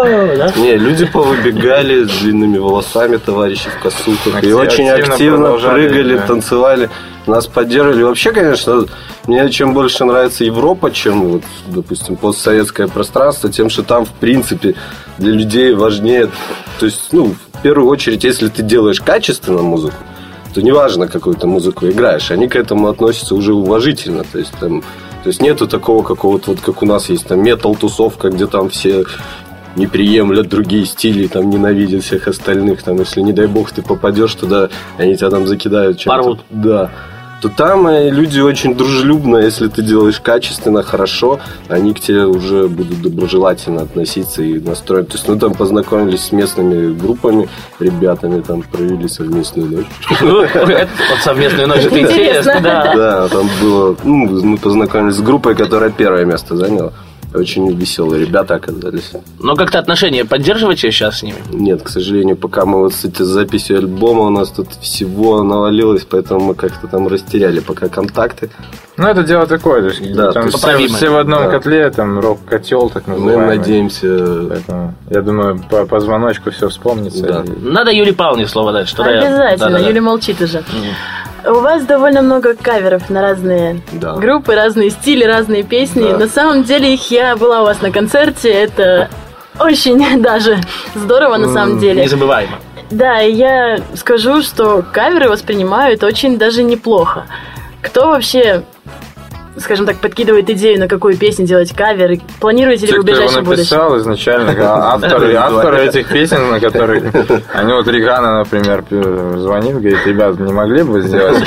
«О, 0.00 0.36
да? 0.36 0.52
Не, 0.56 0.76
люди 0.76 1.06
повыбегали 1.06 2.04
с 2.04 2.20
длинными 2.20 2.58
волосами, 2.58 3.16
товарищи 3.16 3.68
в 3.68 3.82
косухах. 3.82 4.42
И 4.42 4.52
очень 4.52 4.88
активно 4.88 5.52
прыгали, 5.52 6.16
да. 6.16 6.26
танцевали. 6.26 6.90
Нас 7.26 7.46
поддерживали. 7.46 8.02
Вообще, 8.02 8.32
конечно, 8.32 8.86
мне 9.26 9.48
чем 9.50 9.74
больше 9.74 10.04
нравится 10.04 10.44
Европа, 10.44 10.90
чем, 10.90 11.28
вот, 11.28 11.42
допустим, 11.66 12.16
постсоветское 12.16 12.88
пространство, 12.88 13.50
тем, 13.50 13.68
что 13.70 13.82
там, 13.82 14.04
в 14.04 14.12
принципе, 14.12 14.74
для 15.18 15.32
людей 15.32 15.74
важнее... 15.74 16.30
То 16.78 16.86
есть, 16.86 17.12
ну, 17.12 17.34
в 17.52 17.62
первую 17.62 17.88
очередь, 17.88 18.24
если 18.24 18.48
ты 18.48 18.62
делаешь 18.62 19.00
качественно 19.00 19.62
музыку, 19.62 19.96
то 20.54 20.62
неважно, 20.62 21.08
какую 21.08 21.36
ты 21.36 21.46
музыку 21.46 21.86
играешь, 21.86 22.30
они 22.30 22.48
к 22.48 22.56
этому 22.56 22.88
относятся 22.88 23.34
уже 23.34 23.52
уважительно. 23.52 24.24
То 24.24 24.38
есть, 24.38 24.52
там, 24.58 24.82
то 25.22 25.28
есть 25.28 25.42
нету 25.42 25.68
такого 25.68 26.02
какого-то, 26.02 26.52
вот 26.52 26.60
как 26.60 26.82
у 26.82 26.86
нас 26.86 27.10
есть 27.10 27.26
там 27.26 27.42
метал-тусовка, 27.42 28.30
где 28.30 28.46
там 28.46 28.70
все 28.70 29.04
не 29.76 29.86
приемлят 29.86 30.48
другие 30.48 30.84
стили, 30.86 31.26
там 31.26 31.50
ненавидят 31.50 32.04
всех 32.04 32.28
остальных, 32.28 32.82
там, 32.82 32.98
если, 32.98 33.20
не 33.20 33.32
дай 33.32 33.46
бог, 33.46 33.70
ты 33.70 33.82
попадешь 33.82 34.34
туда, 34.34 34.68
они 34.98 35.16
тебя 35.16 35.30
там 35.30 35.46
закидают 35.46 35.98
чем-то. 35.98 36.16
Порвут. 36.16 36.40
Да. 36.50 36.90
То 37.40 37.48
там 37.48 37.86
э, 37.86 38.10
люди 38.10 38.38
очень 38.38 38.74
дружелюбно, 38.74 39.38
если 39.38 39.68
ты 39.68 39.82
делаешь 39.82 40.20
качественно, 40.20 40.82
хорошо, 40.82 41.40
они 41.68 41.94
к 41.94 42.00
тебе 42.00 42.26
уже 42.26 42.68
будут 42.68 43.00
доброжелательно 43.00 43.82
относиться 43.82 44.42
и 44.42 44.60
настроены. 44.60 45.06
То 45.06 45.14
есть 45.14 45.26
мы 45.26 45.38
там 45.38 45.54
познакомились 45.54 46.24
с 46.24 46.32
местными 46.32 46.92
группами, 46.92 47.48
ребятами, 47.78 48.42
там 48.42 48.62
провели 48.62 49.08
совместную 49.08 49.70
ночь. 49.70 49.86
Ну, 50.20 50.42
это 50.42 50.88
вот 51.08 51.18
совместную 51.22 51.66
ночь, 51.68 51.84
это 51.84 51.98
Интересно. 51.98 52.50
интересно, 52.50 52.60
да. 52.62 52.94
Да, 52.94 53.28
там 53.28 53.48
было... 53.62 53.96
Ну, 54.04 54.44
мы 54.44 54.58
познакомились 54.58 55.16
с 55.16 55.22
группой, 55.22 55.54
которая 55.54 55.90
первое 55.90 56.26
место 56.26 56.56
заняла. 56.56 56.92
Очень 57.32 57.72
веселые 57.76 58.24
ребята 58.26 58.56
оказались. 58.56 59.12
Но 59.38 59.54
как-то 59.54 59.78
отношения 59.78 60.24
поддерживаете 60.24 60.90
сейчас 60.90 61.18
с 61.18 61.22
ними? 61.22 61.38
Нет, 61.52 61.82
к 61.82 61.88
сожалению, 61.88 62.36
пока 62.36 62.64
мы 62.66 62.78
вот 62.80 62.92
с 62.92 63.04
этой 63.04 63.24
записью 63.24 63.78
альбома, 63.78 64.22
у 64.22 64.30
нас 64.30 64.50
тут 64.50 64.68
всего 64.80 65.42
навалилось, 65.44 66.04
поэтому 66.10 66.40
мы 66.40 66.54
как-то 66.54 66.88
там 66.88 67.06
растеряли 67.06 67.60
пока 67.60 67.88
контакты. 67.88 68.50
Ну, 68.96 69.06
это 69.06 69.22
дело 69.22 69.46
такое, 69.46 69.80
то 69.80 69.88
есть, 69.88 70.12
Да, 70.12 70.32
там 70.32 70.42
то 70.42 70.48
есть 70.48 70.58
все, 70.58 70.88
все 70.88 71.08
в 71.10 71.16
одном 71.16 71.44
Да. 71.44 71.50
котле, 71.50 71.88
там 71.90 72.18
рок-котел, 72.18 72.90
так 72.90 73.06
Мы 73.06 73.14
называемый. 73.14 73.56
надеемся... 73.58 74.46
Поэтому, 74.48 74.94
я 75.08 75.22
думаю, 75.22 75.62
по, 75.70 75.86
по 75.86 76.00
звоночку 76.00 76.50
все 76.50 76.68
вспомнится. 76.68 77.22
Да. 77.22 77.44
и- 77.44 77.50
Надо 77.62 77.92
Юле 77.92 78.12
Павловне 78.12 78.46
слово 78.48 78.72
дать. 78.72 78.88
Что 78.88 79.04
Обязательно, 79.04 79.78
Юля 79.78 80.02
молчит 80.02 80.40
уже. 80.42 80.62
У 81.46 81.54
вас 81.60 81.84
довольно 81.84 82.22
много 82.22 82.54
каверов 82.54 83.08
на 83.10 83.20
разные 83.22 83.80
Да. 83.92 84.14
группы, 84.14 84.54
разные 84.54 84.90
стили, 84.90 85.24
разные 85.24 85.62
песни. 85.62 86.02
Да. 86.12 86.18
На 86.18 86.28
самом 86.28 86.64
деле 86.64 86.92
их 86.94 87.10
я 87.10 87.36
была 87.36 87.62
у 87.62 87.64
вас 87.64 87.80
на 87.80 87.90
концерте. 87.90 88.50
Это 88.50 89.08
очень 89.58 90.22
даже 90.22 90.58
здорово 90.94 91.36
на 91.36 91.52
самом 91.52 91.78
деле. 91.78 92.02
Незабываемо. 92.02 92.58
Да, 92.90 93.18
я 93.18 93.78
скажу, 93.94 94.42
что 94.42 94.82
каверы 94.92 95.28
воспринимают 95.28 96.02
очень 96.02 96.38
даже 96.38 96.62
неплохо. 96.62 97.26
Кто 97.82 98.08
вообще, 98.08 98.64
скажем 99.60 99.86
так, 99.86 99.96
подкидывает 99.98 100.48
идею, 100.50 100.78
на 100.78 100.88
какую 100.88 101.16
песню 101.16 101.46
делать 101.46 101.72
кавер? 101.74 102.12
И 102.12 102.20
Планируете 102.40 102.86
ли 102.86 102.92
Те, 102.92 102.96
вы 102.98 103.02
в 103.02 103.04
кто 103.04 103.12
его 103.12 103.20
ближайшем 103.22 103.44
будущем? 103.44 103.60
написал 103.60 103.98
изначально, 103.98 104.52
а- 104.58 104.94
авторы, 104.94 105.34
авторы 105.34 105.84
этих 105.86 106.08
песен, 106.08 106.50
на 106.50 106.60
которые... 106.60 107.02
Они 107.52 107.72
вот 107.72 107.86
Ригана, 107.88 108.38
например, 108.38 108.84
звонит, 109.38 109.72
говорит, 109.74 110.06
ребят, 110.06 110.38
не 110.38 110.52
могли 110.52 110.82
бы 110.82 111.00
сделать 111.02 111.42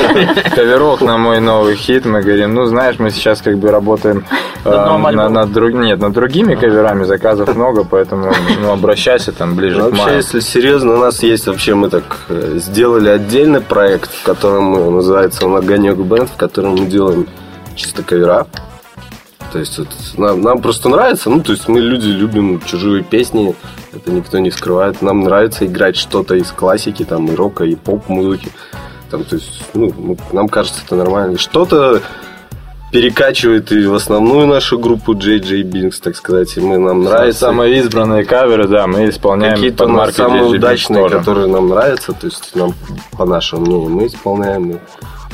каверок 0.56 1.02
на 1.02 1.18
мой 1.18 1.40
новый 1.40 1.76
хит? 1.76 2.06
Мы 2.06 2.22
говорим, 2.22 2.54
ну, 2.54 2.66
знаешь, 2.66 2.96
мы 3.00 3.10
сейчас 3.12 3.42
как 3.42 3.58
бы 3.58 3.72
работаем 3.72 4.26
Над 4.66 4.86
новым 4.86 5.02
на- 5.04 5.10
альбомом. 5.10 5.34
над 5.34 5.52
друг- 5.52 5.74
нет, 5.74 6.00
над 6.00 6.14
другими 6.14 6.56
каверами, 6.56 7.04
заказов 7.04 7.56
много, 7.56 7.84
поэтому 7.84 8.32
ну, 8.62 8.72
обращайся 8.72 9.32
там 9.32 9.56
ближе 9.56 9.80
к 9.80 9.84
Вообще, 9.84 10.04
маю. 10.04 10.18
если 10.18 10.40
серьезно, 10.40 10.94
у 10.94 10.98
нас 10.98 11.22
есть 11.24 11.48
вообще, 11.48 11.74
мы 11.76 11.90
так 11.90 12.04
э, 12.30 12.54
сделали 12.58 13.10
отдельный 13.10 13.62
проект, 13.62 14.12
в 14.14 14.24
котором 14.24 14.96
называется 14.96 15.46
он 15.46 15.56
«Огонек 15.56 15.98
Бенд», 15.98 16.30
в 16.30 16.38
котором 16.38 16.72
мы 16.76 16.86
делаем 16.86 17.28
чисто 17.76 18.04
кавера. 18.04 18.48
То 19.52 19.60
есть 19.60 19.78
вот 19.78 19.88
нам, 20.18 20.42
нам 20.42 20.62
просто 20.62 20.90
нравится, 20.90 21.30
ну, 21.30 21.42
то 21.42 21.52
есть 21.52 21.68
мы 21.68 21.80
люди 21.80 22.08
любим 22.08 22.60
чужие 22.66 23.04
песни, 23.04 23.56
это 23.94 24.12
никто 24.12 24.40
не 24.40 24.50
скрывает. 24.50 25.02
Нам 25.04 25.22
нравится 25.24 25.66
играть 25.66 25.96
что-то 25.96 26.36
из 26.36 26.52
классики, 26.52 27.04
там, 27.06 27.28
и 27.28 27.36
рока, 27.36 27.64
и 27.64 27.76
поп-музыки. 27.76 28.50
Там, 29.12 29.24
то 29.24 29.36
есть, 29.36 29.64
ну, 29.76 30.18
нам 30.32 30.50
кажется, 30.50 30.82
это 30.84 30.96
нормально. 30.96 31.38
Что-то 31.38 32.02
перекачивает 32.92 33.72
и 33.72 33.86
в 33.86 33.94
основную 33.96 34.48
нашу 34.48 34.80
группу 34.80 35.14
JJ 35.14 35.64
Binks, 35.64 35.96
так 36.02 36.16
сказать, 36.16 36.56
и 36.58 36.60
мы, 36.60 36.78
нам 36.78 37.04
нравится. 37.04 37.42
Самые 37.42 37.78
избранные 37.80 38.24
каверы, 38.26 38.68
да, 38.68 38.88
мы 38.88 39.10
исполняем 39.10 39.56
Какие-то 39.56 39.84
под 39.84 39.94
маркой 39.94 40.14
самые 40.14 40.44
JJ 40.44 40.58
удачные, 40.58 41.04
тоже. 41.04 41.18
которые 41.18 41.48
нам 41.48 41.70
нравятся, 41.70 42.14
то 42.14 42.26
есть 42.26 42.56
нам, 42.56 42.74
по 43.18 43.26
нашему 43.26 43.66
мнению, 43.66 43.90
мы 43.90 44.08
исполняем 44.08 44.72
и 44.72 44.78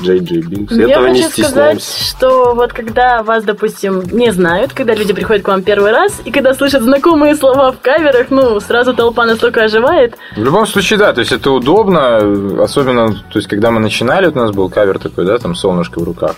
JJ 0.02 0.50
Binks. 0.50 0.68
Ну, 0.72 0.88
Я 0.88 0.96
Этого 0.96 1.08
не 1.08 1.24
хочу 1.24 1.44
сказать, 1.44 1.82
стесняемся. 1.82 2.18
что 2.18 2.54
вот 2.56 2.74
когда 2.74 3.24
вас, 3.24 3.44
допустим, 3.44 4.02
не 4.12 4.32
знают, 4.32 4.74
когда 4.74 4.94
люди 4.94 5.14
приходят 5.14 5.44
к 5.44 5.48
вам 5.48 5.64
первый 5.64 5.92
раз, 5.92 6.22
и 6.26 6.32
когда 6.32 6.54
слышат 6.54 6.82
знакомые 6.84 7.36
слова 7.36 7.72
в 7.72 7.80
каверах, 7.80 8.28
ну, 8.30 8.60
сразу 8.60 8.94
толпа 8.94 9.26
настолько 9.26 9.64
оживает. 9.64 10.16
В 10.36 10.44
любом 10.44 10.66
случае, 10.66 11.00
да, 11.00 11.14
то 11.14 11.20
есть 11.20 11.32
это 11.32 11.52
удобно, 11.52 12.64
особенно, 12.64 13.14
то 13.14 13.40
есть 13.40 13.48
когда 13.48 13.72
мы 13.72 13.80
начинали, 13.80 14.26
вот 14.26 14.36
у 14.36 14.40
нас 14.40 14.52
был 14.52 14.70
кавер 14.70 15.00
такой, 15.00 15.26
да, 15.26 15.38
там 15.38 15.56
солнышко 15.56 16.00
в 16.00 16.04
руках. 16.04 16.36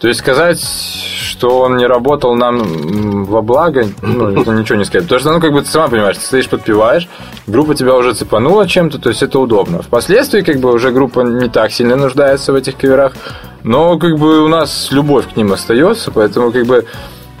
То 0.00 0.06
есть 0.06 0.20
сказать, 0.20 0.60
что 0.60 1.60
он 1.60 1.76
не 1.76 1.86
работал 1.86 2.36
нам 2.36 3.24
во 3.24 3.42
благо, 3.42 3.86
ну, 4.00 4.28
это 4.40 4.52
ничего 4.52 4.78
не 4.78 4.84
сказать. 4.84 5.04
Потому 5.06 5.20
что, 5.20 5.32
ну, 5.32 5.40
как 5.40 5.52
бы 5.52 5.62
ты 5.62 5.68
сама 5.68 5.88
понимаешь, 5.88 6.16
ты 6.16 6.24
стоишь, 6.24 6.48
подпеваешь, 6.48 7.08
группа 7.46 7.74
тебя 7.74 7.94
уже 7.96 8.14
цепанула 8.14 8.68
чем-то, 8.68 8.98
то 8.98 9.08
есть 9.08 9.22
это 9.22 9.40
удобно. 9.40 9.82
Впоследствии, 9.82 10.42
как 10.42 10.60
бы, 10.60 10.72
уже 10.72 10.92
группа 10.92 11.20
не 11.20 11.48
так 11.48 11.72
сильно 11.72 11.96
нуждается 11.96 12.52
в 12.52 12.56
этих 12.56 12.76
каверах, 12.76 13.14
но, 13.64 13.98
как 13.98 14.16
бы, 14.18 14.44
у 14.44 14.48
нас 14.48 14.88
любовь 14.92 15.32
к 15.32 15.36
ним 15.36 15.52
остается, 15.52 16.12
поэтому, 16.12 16.52
как 16.52 16.64
бы, 16.66 16.86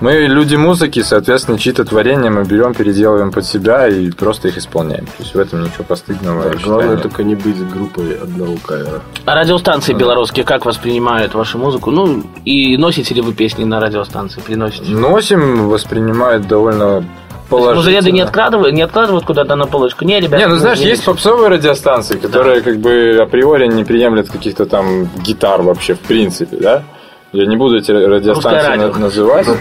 мы 0.00 0.12
люди 0.12 0.54
музыки, 0.56 1.02
соответственно, 1.02 1.58
чьи-то 1.58 1.84
творения 1.84 2.30
мы 2.30 2.44
берем, 2.44 2.74
переделываем 2.74 3.32
под 3.32 3.44
себя 3.44 3.88
и 3.88 4.10
просто 4.10 4.48
их 4.48 4.58
исполняем. 4.58 5.06
То 5.06 5.12
есть 5.20 5.34
в 5.34 5.38
этом 5.38 5.64
ничего 5.64 5.84
постыдного. 5.84 6.44
считаю, 6.44 6.64
Главное 6.66 6.94
нет. 6.94 7.02
только 7.02 7.24
не 7.24 7.34
быть 7.34 7.68
группой 7.70 8.14
одного 8.14 8.56
кавера. 8.64 9.02
А 9.24 9.34
радиостанции 9.34 9.92
белорусские 9.94 10.44
как 10.44 10.64
воспринимают 10.66 11.34
вашу 11.34 11.58
музыку? 11.58 11.90
Ну, 11.90 12.22
и 12.44 12.76
носите 12.76 13.14
ли 13.14 13.20
вы 13.22 13.32
песни 13.32 13.64
на 13.64 13.80
радиостанции? 13.80 14.40
Приносите? 14.40 14.90
Носим, 14.92 15.68
воспринимают 15.68 16.46
довольно 16.46 17.04
положительно. 17.50 17.76
Музыреды 17.76 18.12
не 18.12 18.20
откладывают, 18.20 18.74
не 18.74 18.82
откладывают 18.82 19.24
куда-то 19.24 19.56
на 19.56 19.66
полочку? 19.66 20.04
Не, 20.04 20.20
ребята. 20.20 20.36
Не, 20.38 20.46
ну 20.46 20.56
знаешь, 20.56 20.78
не 20.78 20.86
есть 20.86 21.00
пишем. 21.00 21.14
попсовые 21.14 21.48
радиостанции, 21.48 22.18
которые 22.18 22.60
как 22.60 22.78
бы 22.78 23.18
априори 23.20 23.66
не 23.66 23.84
приемлят 23.84 24.28
каких-то 24.28 24.66
там 24.66 25.08
гитар 25.24 25.62
вообще 25.62 25.94
в 25.94 26.00
принципе, 26.00 26.56
да? 26.56 26.84
Я 27.32 27.46
не 27.46 27.56
буду 27.56 27.76
эти 27.78 27.90
радиостанции 27.90 28.66
радио. 28.68 28.88
на- 28.92 28.98
называть. 28.98 29.46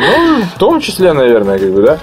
Ну, 0.00 0.42
в 0.54 0.58
том 0.58 0.80
числе, 0.80 1.12
наверное, 1.12 1.58
как 1.58 1.70
бы, 1.72 1.82
да. 1.82 1.98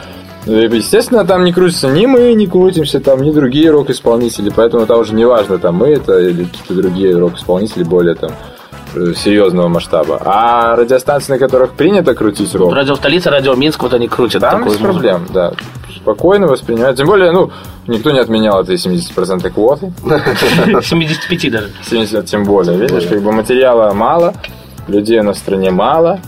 И, 0.46 0.52
Естественно, 0.52 1.26
там 1.26 1.44
не 1.44 1.52
крутится 1.52 1.88
ни 1.90 2.06
мы, 2.06 2.34
не 2.34 2.48
крутимся, 2.48 3.00
там 3.00 3.22
ни 3.22 3.32
другие 3.32 3.70
рок-исполнители, 3.72 4.52
поэтому 4.56 4.86
там 4.86 5.00
уже 5.02 5.14
не 5.14 5.26
важно, 5.26 5.58
там 5.58 5.76
мы 5.76 5.90
это 5.90 6.18
или 6.20 6.46
какие-то 6.46 6.74
другие 6.76 7.18
рок-исполнители 7.18 7.84
более 7.84 8.16
там 8.16 8.32
э, 8.96 9.14
серьезного 9.16 9.68
масштаба. 9.68 10.22
А 10.24 10.76
радиостанции, 10.76 11.34
на 11.34 11.40
которых 11.40 11.72
принято 11.74 12.16
крутить 12.16 12.54
рок, 12.56 12.74
Радио 12.74 12.96
столица, 12.96 13.30
радио 13.30 13.56
Минск, 13.56 13.82
вот 13.84 13.94
они 13.94 14.08
крутят 14.08 14.42
там 14.42 14.60
без 14.64 14.74
музыку. 14.74 14.84
проблем, 14.86 15.26
да. 15.34 15.54
Спокойно 15.96 16.48
воспринимают. 16.48 16.98
Тем 16.98 17.08
более, 17.08 17.32
ну, 17.32 17.52
никто 17.88 18.12
не 18.12 18.20
отменял 18.20 18.62
этой 18.62 18.76
70% 18.76 19.50
квоты. 19.50 19.92
75 20.82 21.52
даже. 21.52 21.70
70 21.84 22.26
тем 22.26 22.44
более. 22.46 22.78
Видишь, 22.78 23.06
как 23.08 23.22
бы 23.22 23.32
материала 23.32 23.92
мало, 23.94 24.34
людей 24.88 25.22
на 25.22 25.34
стране 25.34 25.72
мало, 25.72 26.20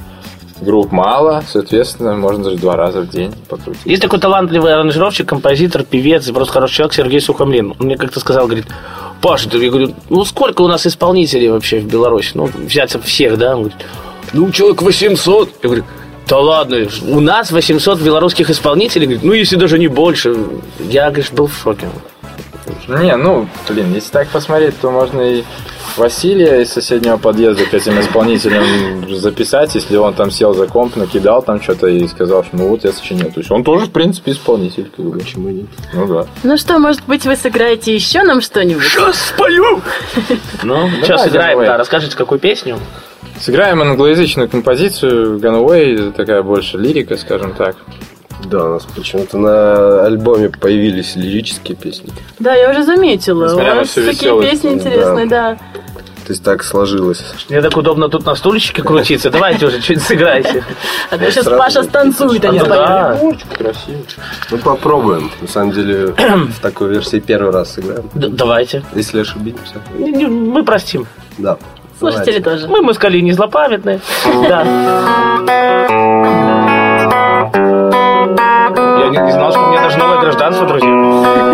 групп 0.62 0.92
мало, 0.92 1.44
соответственно, 1.48 2.16
можно 2.16 2.46
даже 2.46 2.58
два 2.58 2.76
раза 2.76 3.02
в 3.02 3.10
день 3.10 3.34
покрутить. 3.48 3.86
Есть 3.86 4.02
такой 4.02 4.20
талантливый 4.20 4.74
аранжировщик, 4.74 5.28
композитор, 5.28 5.84
певец 5.84 6.28
и 6.28 6.34
просто 6.34 6.54
хороший 6.54 6.76
человек 6.76 6.94
Сергей 6.94 7.22
Сухомлин. 7.22 7.76
Он 7.80 7.86
мне 7.86 7.98
как-то 7.98 8.20
сказал, 8.20 8.46
говорит, 8.46 8.68
Паша, 9.22 9.50
я 9.58 9.70
говорю, 9.70 9.94
ну 10.10 10.24
сколько 10.26 10.62
у 10.62 10.68
нас 10.68 10.86
исполнителей 10.86 11.50
вообще 11.50 11.80
в 11.80 11.86
Беларуси? 11.86 12.32
Ну, 12.36 12.46
взяться 12.46 13.00
всех, 13.00 13.38
да? 13.38 13.56
Он 13.56 13.64
говорит, 13.64 13.78
ну, 14.34 14.52
человек 14.52 14.82
800. 14.82 15.50
Я 15.64 15.70
говорю, 15.70 15.84
да 16.28 16.38
ладно, 16.38 16.88
у 17.08 17.20
нас 17.20 17.52
800 17.52 18.02
белорусских 18.02 18.50
исполнителей. 18.50 19.08
Говорит, 19.08 19.24
ну, 19.24 19.34
если 19.34 19.56
даже 19.56 19.80
не 19.80 19.88
больше. 19.88 20.36
Я, 20.80 21.10
говоришь, 21.10 21.32
был 21.32 21.48
в 21.48 21.56
шоке. 21.58 21.90
Не, 22.88 23.16
ну, 23.18 23.48
блин, 23.68 23.94
если 23.94 24.12
так 24.12 24.28
посмотреть, 24.30 24.80
то 24.80 24.92
можно 24.92 25.22
и 25.22 25.44
Василия 26.00 26.62
из 26.62 26.72
соседнего 26.72 27.18
подъезда 27.18 27.66
к 27.66 27.74
этим 27.74 28.00
исполнителям 28.00 28.64
записать, 29.16 29.76
если 29.76 29.98
он 29.98 30.14
там 30.14 30.32
сел 30.32 30.54
за 30.54 30.66
комп, 30.66 30.96
накидал 30.96 31.42
там 31.42 31.62
что-то 31.62 31.88
и 31.88 32.08
сказал, 32.08 32.44
что 32.44 32.56
ну 32.56 32.70
вот 32.70 32.86
я 32.86 32.92
сочинил. 32.92 33.28
То 33.32 33.40
есть 33.40 33.52
он 33.52 33.64
тоже, 33.64 33.86
в 33.86 33.92
принципе, 33.92 34.32
исполнитель. 34.32 34.90
Как 34.96 35.06
бы. 35.06 35.20
Почему 35.20 35.50
нет? 35.50 35.68
Ну 35.94 36.08
да. 36.08 36.26
Ну 36.44 36.58
что, 36.58 36.80
может 36.80 37.06
быть, 37.06 37.26
вы 37.26 37.36
сыграете 37.36 37.94
еще 37.94 38.24
нам 38.24 38.42
что-нибудь? 38.42 38.84
Сейчас 38.84 39.20
спою! 39.28 39.82
Ну, 40.64 40.90
сейчас 41.04 41.24
сыграем, 41.24 41.60
да. 41.60 41.78
Расскажите, 41.78 42.16
какую 42.16 42.40
песню? 42.40 42.80
Сыграем 43.40 43.82
англоязычную 43.82 44.50
композицию 44.50 45.40
Gunaway, 45.40 46.12
такая 46.12 46.44
больше 46.44 46.78
лирика, 46.78 47.18
скажем 47.18 47.54
так. 47.54 47.76
Да, 48.46 48.66
у 48.66 48.70
нас 48.74 48.84
почему-то 48.96 49.38
на 49.38 50.06
альбоме 50.06 50.50
появились 50.50 51.16
лирические 51.16 51.76
песни. 51.76 52.10
Да, 52.40 52.56
я 52.56 52.72
уже 52.72 52.84
заметила. 52.84 53.46
Несмотря 53.46 53.74
У 53.74 53.78
вас 53.78 53.90
такие 53.90 54.12
весёлость, 54.14 54.52
песни 54.52 54.70
да. 54.70 54.76
интересные, 54.76 55.26
да. 55.28 55.58
То 56.26 56.34
есть 56.34 56.44
так 56.44 56.64
сложилось. 56.64 57.24
Мне 57.50 57.60
так 57.62 57.76
удобно 57.76 58.08
тут 58.08 58.24
на 58.26 58.36
стульчике 58.36 58.84
крутиться. 58.84 59.32
Давайте 59.32 59.66
уже 59.66 59.82
что-нибудь 59.82 60.06
сыграйте. 60.06 60.64
А 61.10 61.18
то 61.18 61.32
сейчас 61.32 61.46
Паша 61.46 61.82
станцует, 61.84 62.46
а 62.46 62.50
не 62.50 62.60
Ну 62.60 62.66
споет. 62.66 62.80
да. 62.88 63.20
Красиво. 63.58 63.98
Ну, 64.52 64.58
попробуем. 64.60 65.32
На 65.42 65.48
самом 65.48 65.72
деле, 65.72 66.08
в 66.08 66.60
такой 66.62 66.90
версии 66.90 67.20
первый 67.20 67.52
раз 67.52 67.74
сыграем. 67.74 68.10
Давайте. 68.14 68.84
Если 68.94 69.22
ошибимся. 69.22 69.82
Мы 69.98 70.64
простим. 70.64 71.08
Да. 71.40 71.58
Слушатели 71.98 72.40
тоже. 72.40 72.68
Мы 72.68 72.82
москали 72.84 73.20
не 73.22 73.34
злопамятные. 73.34 74.00
Да. 74.48 74.64
Не 79.30 79.34
знал, 79.34 79.52
что 79.52 79.62
у 79.62 79.68
меня 79.68 79.82
даже 79.84 80.00
новое 80.00 80.18
гражданство, 80.18 80.66
друзья. 80.66 81.49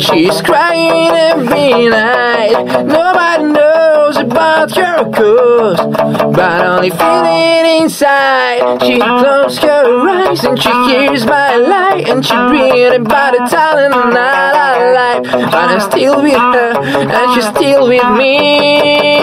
She's 0.00 0.40
crying 0.42 1.10
every 1.14 1.88
night. 1.88 2.84
Nobody 2.84 3.44
knows 3.44 4.16
about 4.16 4.74
your 4.76 5.10
cause, 5.12 5.80
but 6.34 6.66
only 6.66 6.90
feeling 6.90 7.82
inside. 7.82 8.82
She 8.82 8.98
closes 8.98 9.58
her 9.58 10.08
eyes 10.08 10.44
and 10.44 10.60
she 10.60 10.70
hears 10.88 11.26
my 11.26 11.56
light, 11.56 12.08
and 12.08 12.24
she 12.24 12.34
dreams 12.34 12.96
about 13.06 13.34
telling 13.50 13.92
her 13.92 14.10
not 14.10 14.80
alive. 14.80 15.22
But 15.22 15.54
I'm 15.54 15.80
still 15.80 16.22
with 16.22 16.32
her, 16.34 16.72
and 16.82 17.34
she's 17.34 17.48
still 17.48 17.88
with 17.88 18.08
me. 18.16 19.17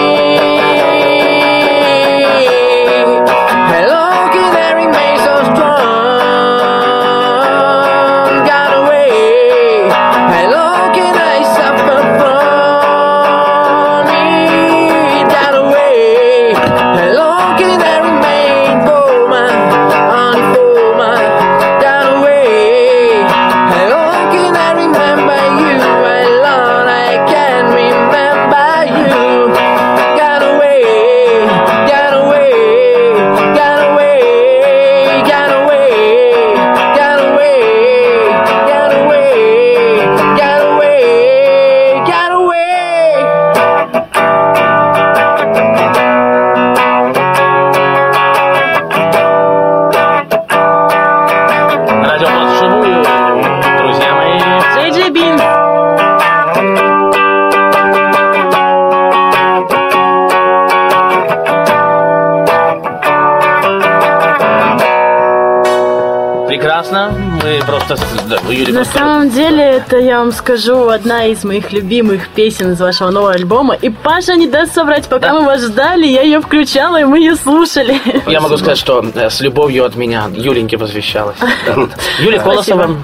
Да, 68.45 68.53
Юрий 68.53 68.73
На 68.73 68.85
самом 68.85 69.29
деле, 69.29 69.63
это, 69.63 69.97
я 69.97 70.19
вам 70.19 70.31
скажу, 70.31 70.89
одна 70.89 71.25
из 71.25 71.43
моих 71.43 71.71
любимых 71.71 72.29
песен 72.29 72.73
из 72.73 72.79
вашего 72.79 73.09
нового 73.09 73.33
альбома. 73.33 73.75
И 73.75 73.89
Паша 73.89 74.35
не 74.35 74.47
даст 74.47 74.73
соврать, 74.73 75.07
пока 75.07 75.29
Да. 75.29 75.33
мы 75.33 75.45
вас 75.45 75.61
ждали, 75.61 76.05
я 76.05 76.21
ее 76.21 76.41
включала, 76.41 76.99
и 77.01 77.03
мы 77.03 77.19
ее 77.19 77.35
слушали. 77.35 77.99
Я 78.29 78.41
могу 78.41 78.57
сказать, 78.57 78.77
что 78.77 79.03
э, 79.13 79.29
с 79.29 79.41
любовью 79.41 79.85
от 79.85 79.95
меня 79.95 80.29
Юленьке 80.33 80.77
посвящалась. 80.77 81.37
Да. 81.65 81.87
Юлия 82.19 82.39
Колосова. 82.39 82.97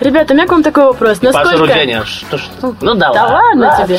Ребята, 0.00 0.32
у 0.32 0.36
меня 0.36 0.46
к 0.46 0.50
вам 0.50 0.62
такой 0.62 0.84
вопрос. 0.84 1.20
Насколько... 1.20 1.74
Ну 2.80 2.94
да 2.94 3.10
ладно. 3.10 3.84
тебе. 3.84 3.98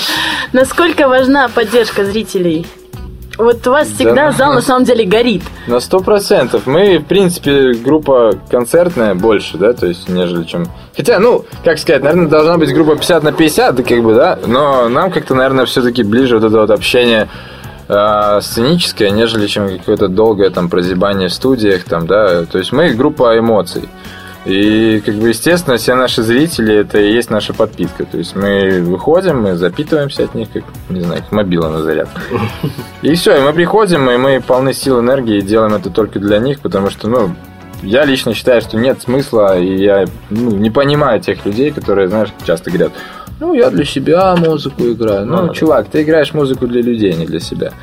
Насколько 0.53 1.07
важна 1.07 1.49
поддержка 1.49 2.03
зрителей? 2.05 2.65
Вот 3.37 3.65
у 3.67 3.71
вас 3.71 3.89
всегда 3.89 4.27
ну, 4.27 4.37
зал 4.37 4.53
на 4.53 4.61
самом 4.61 4.85
деле 4.85 5.05
горит. 5.05 5.43
На 5.67 5.79
сто 5.79 5.99
процентов. 5.99 6.65
Мы, 6.65 6.99
в 6.99 7.05
принципе, 7.05 7.73
группа 7.73 8.33
концертная 8.49 9.13
больше, 9.15 9.57
да, 9.57 9.73
то 9.73 9.87
есть, 9.87 10.07
нежели 10.07 10.43
чем... 10.43 10.67
Хотя, 10.95 11.19
ну, 11.19 11.45
как 11.63 11.77
сказать, 11.77 12.03
наверное, 12.03 12.29
должна 12.29 12.57
быть 12.57 12.73
группа 12.73 12.95
50 12.95 13.23
на 13.23 13.31
50, 13.31 13.75
да, 13.75 13.83
как 13.83 14.03
бы, 14.03 14.13
да, 14.13 14.39
но 14.45 14.87
нам 14.87 15.11
как-то, 15.11 15.35
наверное, 15.35 15.65
все-таки 15.65 16.03
ближе 16.03 16.37
вот 16.37 16.47
это 16.47 16.59
вот 16.59 16.71
общение 16.71 17.27
э, 17.87 18.39
сценическое, 18.41 19.09
нежели 19.09 19.47
чем 19.47 19.77
какое-то 19.77 20.07
долгое 20.07 20.49
там 20.49 20.69
прозябание 20.69 21.27
в 21.27 21.33
студиях, 21.33 21.83
там, 21.83 22.07
да, 22.07 22.45
то 22.45 22.57
есть 22.57 22.71
мы 22.71 22.89
группа 22.93 23.37
эмоций. 23.37 23.89
И, 24.45 25.01
как 25.03 25.15
бы, 25.15 25.29
естественно, 25.29 25.77
все 25.77 25.95
наши 25.95 26.21
зрители 26.21 26.75
это 26.75 26.99
и 26.99 27.11
есть 27.11 27.31
наша 27.31 27.53
подпитка. 27.53 28.05
То 28.05 28.17
есть 28.17 28.35
мы 28.35 28.79
выходим, 28.81 29.41
мы 29.41 29.55
запитываемся 29.55 30.23
от 30.23 30.35
них, 30.35 30.49
как, 30.53 30.63
не 30.89 31.01
знаю, 31.01 31.23
как 31.23 31.31
мобила 31.31 31.67
на 31.69 31.81
зарядку. 31.81 32.19
И 33.01 33.15
все, 33.15 33.37
и 33.37 33.41
мы 33.41 33.53
приходим, 33.53 34.09
и 34.09 34.17
мы 34.17 34.41
полны 34.45 34.73
сил 34.73 34.99
энергии, 34.99 35.37
и 35.37 35.41
делаем 35.41 35.73
это 35.73 35.89
только 35.89 36.19
для 36.19 36.37
них, 36.37 36.59
потому 36.59 36.91
что, 36.91 37.07
ну, 37.07 37.35
я 37.81 38.05
лично 38.05 38.33
считаю, 38.33 38.61
что 38.61 38.77
нет 38.77 39.01
смысла, 39.01 39.59
и 39.59 39.77
я 39.77 40.05
ну, 40.29 40.51
не 40.51 40.69
понимаю 40.69 41.19
тех 41.21 41.43
людей, 41.45 41.71
которые, 41.71 42.07
знаешь, 42.07 42.29
часто 42.45 42.69
говорят, 42.69 42.91
ну, 43.39 43.53
я 43.53 43.69
для 43.69 43.83
себя 43.83 44.35
музыку 44.35 44.83
играю. 44.83 45.25
Ну, 45.25 45.35
Ну, 45.47 45.53
чувак, 45.53 45.87
ты 45.89 46.03
играешь 46.03 46.33
музыку 46.33 46.67
для 46.67 46.81
людей, 46.81 47.13
а 47.13 47.15
не 47.15 47.25
для 47.25 47.39
себя. 47.39 47.73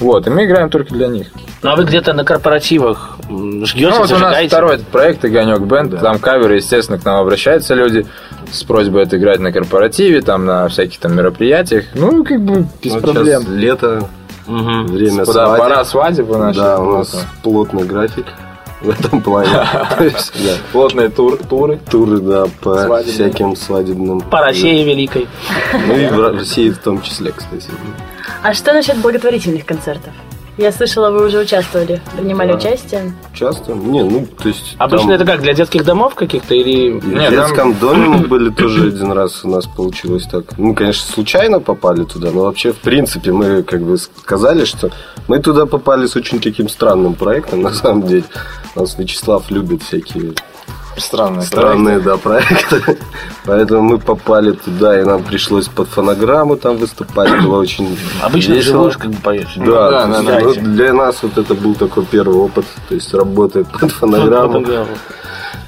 Вот, 0.00 0.26
и 0.26 0.30
мы 0.30 0.44
играем 0.44 0.70
только 0.70 0.92
для 0.92 1.06
них. 1.08 1.28
Ну 1.62 1.70
а 1.70 1.76
вы 1.76 1.84
где-то 1.84 2.12
на 2.12 2.24
корпоративах 2.24 3.16
жгете, 3.28 3.88
Ну, 3.88 3.98
вот 3.98 3.98
у 3.98 4.00
нас 4.00 4.08
зажигаете? 4.08 4.48
второй 4.48 4.74
этот 4.74 4.86
проект 4.88 5.24
«Огонек 5.24 5.60
Бенд». 5.60 5.98
Там 6.00 6.18
каверы, 6.18 6.56
естественно, 6.56 6.98
к 6.98 7.04
нам 7.04 7.20
обращаются 7.20 7.74
люди 7.74 8.04
с 8.50 8.62
просьбой 8.64 9.04
отыграть 9.04 9.38
на 9.40 9.52
корпоративе, 9.52 10.20
там 10.20 10.44
на 10.46 10.68
всяких 10.68 10.98
там 10.98 11.14
мероприятиях. 11.16 11.84
Ну, 11.94 12.24
как 12.24 12.40
бы 12.40 12.66
без 12.82 12.92
Вот 12.92 13.02
проблем. 13.02 13.44
лето, 13.48 14.08
Мгм. 14.46 14.86
время 14.88 15.24
свадеб. 15.24 15.58
пора 15.58 15.84
свадеб 15.84 16.30
у 16.30 16.36
нас. 16.38 16.56
Да, 16.56 16.80
у 16.80 16.98
нас 16.98 17.26
плотный 17.42 17.84
график 17.84 18.26
в 18.82 18.90
этом 18.90 19.22
плане. 19.22 19.48
Да, 19.98 20.10
Плотные 20.72 21.08
тур, 21.08 21.38
туры. 21.48 21.78
Туры, 21.90 22.18
да, 22.18 22.44
по 22.60 23.00
всяким 23.04 23.56
свадебным. 23.56 24.20
По 24.20 24.40
России 24.40 24.84
великой. 24.84 25.28
Ну 25.86 25.96
и 25.96 26.06
в 26.08 26.32
России 26.36 26.68
в 26.70 26.78
том 26.78 27.00
числе, 27.00 27.32
кстати. 27.32 27.68
А 28.42 28.54
что 28.54 28.72
насчет 28.72 28.98
благотворительных 28.98 29.64
концертов? 29.64 30.12
Я 30.56 30.70
слышала, 30.70 31.10
вы 31.10 31.26
уже 31.26 31.40
участвовали, 31.40 32.00
принимали 32.16 32.52
Да. 32.52 32.58
участие. 32.58 33.12
Часто? 33.32 33.72
Не, 33.72 34.04
ну, 34.04 34.24
то 34.40 34.48
есть... 34.48 34.76
Обычно 34.78 35.08
там 35.08 35.16
это 35.16 35.24
как, 35.24 35.42
для 35.42 35.52
детских 35.52 35.84
домов 35.84 36.14
каких-то 36.14 36.54
или... 36.54 36.70
и 36.70 36.90
В 36.92 37.08
Нет, 37.12 37.30
детском 37.30 37.74
доме 37.76 38.06
мы 38.06 38.18
были 38.28 38.50
тоже 38.50 38.86
один 38.86 39.10
раз, 39.10 39.44
у 39.44 39.48
нас 39.48 39.66
получилось 39.66 40.28
так. 40.30 40.56
Ну, 40.56 40.72
конечно, 40.76 41.12
случайно 41.12 41.58
попали 41.58 42.04
туда, 42.04 42.30
но 42.30 42.42
вообще, 42.42 42.72
в 42.72 42.76
принципе, 42.76 43.32
мы 43.32 43.64
как 43.64 43.82
бы 43.82 43.98
сказали, 43.98 44.64
что 44.64 44.90
мы 45.26 45.40
туда 45.40 45.66
попали 45.66 46.06
с 46.06 46.14
очень 46.14 46.38
таким 46.38 46.68
странным 46.68 47.14
проектом, 47.14 47.60
на 47.62 47.72
самом 47.72 48.06
деле. 48.06 48.24
Нас 48.76 48.96
Вячеслав 48.96 49.50
любит 49.50 49.82
всякие 49.82 50.34
Странные 50.96 51.42
странные, 51.42 52.00
да, 52.00 52.16
проекты. 52.16 52.98
Поэтому 53.44 53.82
мы 53.82 53.98
попали 53.98 54.52
туда, 54.52 55.00
и 55.00 55.04
нам 55.04 55.22
пришлось 55.22 55.68
под 55.68 55.88
фонограмму 55.88 56.56
там 56.56 56.76
выступать. 56.76 57.42
Было 57.42 57.58
очень 57.58 57.98
Обычно 58.22 58.52
весело. 58.54 58.88
вживую 58.88 58.90
ж 58.92 58.96
как 58.98 59.10
бы 59.10 59.16
поешь. 59.16 59.54
Да, 59.56 60.06
да, 60.06 60.22
да, 60.22 60.40
да. 60.40 60.52
для 60.60 60.92
нас 60.92 61.22
вот 61.22 61.36
это 61.36 61.54
был 61.54 61.74
такой 61.74 62.04
первый 62.04 62.36
опыт, 62.36 62.64
то 62.88 62.94
есть 62.94 63.12
работает 63.12 63.66
под 63.68 63.90
фонограмму. 63.90 64.60
Фотографу. 64.60 64.92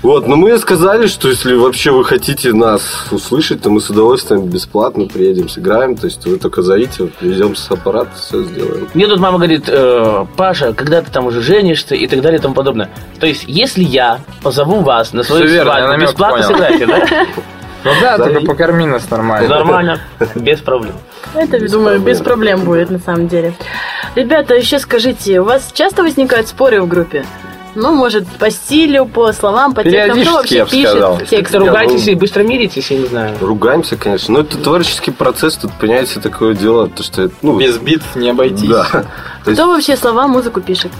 Вот, 0.02 0.28
но 0.28 0.36
мы 0.36 0.56
сказали, 0.58 1.06
что 1.06 1.28
если 1.28 1.54
вообще 1.54 1.90
вы 1.90 2.04
хотите 2.04 2.52
нас 2.52 3.06
услышать, 3.10 3.62
то 3.62 3.70
мы 3.70 3.80
с 3.80 3.90
удовольствием 3.90 4.46
бесплатно 4.46 5.06
приедем, 5.06 5.48
сыграем, 5.48 5.96
то 5.96 6.06
есть 6.06 6.24
вы 6.26 6.38
только 6.38 6.62
зовите, 6.62 7.06
привезем 7.06 7.56
с 7.56 7.70
аппарата, 7.70 8.10
все 8.16 8.42
сделаем. 8.44 8.88
Мне 8.94 9.06
тут 9.08 9.18
мама 9.18 9.38
говорит, 9.38 9.64
э, 9.68 10.26
Паша, 10.36 10.72
когда 10.74 11.02
ты 11.02 11.10
там 11.10 11.26
уже 11.26 11.40
женишься 11.40 11.94
и 11.94 12.06
так 12.06 12.20
далее 12.20 12.38
и 12.38 12.42
тому 12.42 12.54
подобное. 12.54 12.90
То 13.18 13.26
есть, 13.26 13.44
если 13.46 13.82
я 13.82 14.20
позову 14.42 14.80
вас 14.80 15.12
на 15.12 15.22
свою 15.22 15.44
Всё 15.46 15.54
верно, 15.54 15.70
я 15.70 15.86
свадьбу, 15.86 16.02
бесплатно 16.04 16.36
понял. 16.42 16.48
сыграете, 16.48 16.86
да? 16.86 17.26
Ну 17.84 17.92
да, 18.00 18.18
только 18.18 18.40
покорми 18.40 18.84
нас 18.84 19.08
нормально. 19.10 19.48
Нормально, 19.48 20.00
без 20.34 20.58
проблем. 20.58 20.94
Это, 21.34 21.70
думаю, 21.70 22.00
без 22.00 22.18
проблем 22.18 22.64
будет 22.64 22.90
на 22.90 22.98
самом 22.98 23.28
деле. 23.28 23.54
Ребята, 24.16 24.54
еще 24.54 24.80
скажите, 24.80 25.40
у 25.40 25.44
вас 25.44 25.70
часто 25.72 26.02
возникают 26.02 26.48
споры 26.48 26.80
в 26.82 26.88
группе? 26.88 27.24
Ну, 27.76 27.94
может, 27.94 28.26
по 28.26 28.50
стилю, 28.50 29.04
по 29.04 29.32
словам, 29.32 29.74
по 29.74 29.84
текстам, 29.84 30.22
кто 30.22 30.32
вообще 30.32 30.56
я 30.56 30.64
пишет 30.64 30.90
сказал. 30.90 31.20
Как-то 31.30 31.58
ругаетесь 31.58 32.08
и 32.08 32.14
быстро 32.14 32.42
миритесь, 32.42 32.90
я 32.90 32.98
не 32.98 33.06
знаю. 33.06 33.36
Ругаемся, 33.40 33.96
конечно, 33.96 34.34
но 34.34 34.40
это 34.40 34.56
творческий 34.56 35.10
процесс, 35.10 35.56
тут, 35.56 35.72
понимаете, 35.78 36.18
такое 36.20 36.54
дело, 36.54 36.88
то 36.88 37.02
что, 37.02 37.30
ну, 37.42 37.58
Без 37.58 37.76
битв 37.76 38.16
не 38.16 38.30
обойтись. 38.30 38.68
да. 38.68 38.84
То 39.44 39.50
есть, 39.50 39.60
Кто 39.60 39.70
вообще 39.70 39.96
слова, 39.96 40.26
музыку 40.26 40.60
пишет? 40.62 40.90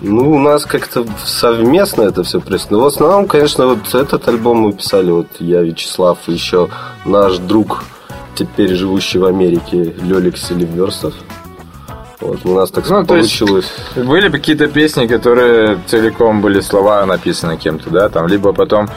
ну, 0.00 0.32
у 0.32 0.38
нас 0.38 0.64
как-то 0.64 1.06
совместно 1.24 2.02
это 2.02 2.22
все 2.22 2.40
происходит. 2.40 2.70
Но 2.70 2.80
в 2.80 2.86
основном, 2.86 3.26
конечно, 3.26 3.66
вот 3.66 3.94
этот 3.94 4.26
альбом 4.28 4.58
мы 4.58 4.72
писали, 4.72 5.10
вот 5.10 5.28
я, 5.38 5.60
Вячеслав, 5.62 6.18
и 6.26 6.32
еще 6.32 6.68
наш 7.04 7.38
друг, 7.38 7.84
теперь 8.34 8.74
живущий 8.74 9.18
в 9.18 9.24
Америке, 9.26 9.94
Лелик 10.02 10.36
Селиверстов. 10.38 11.14
Вот, 12.26 12.40
у 12.44 12.54
нас 12.54 12.70
так 12.70 12.88
Ну, 12.90 13.04
то 13.04 13.16
есть- 13.16 13.38
получилось. 13.38 13.72
Были 13.94 14.28
бы 14.28 14.38
какие-то 14.38 14.66
песни, 14.66 15.06
которые 15.06 15.78
целиком 15.86 16.40
были 16.40 16.60
слова 16.60 17.06
написаны 17.06 17.56
кем-то, 17.56 17.90
да, 17.90 18.08
там, 18.08 18.26
либо 18.26 18.52
потом 18.52 18.88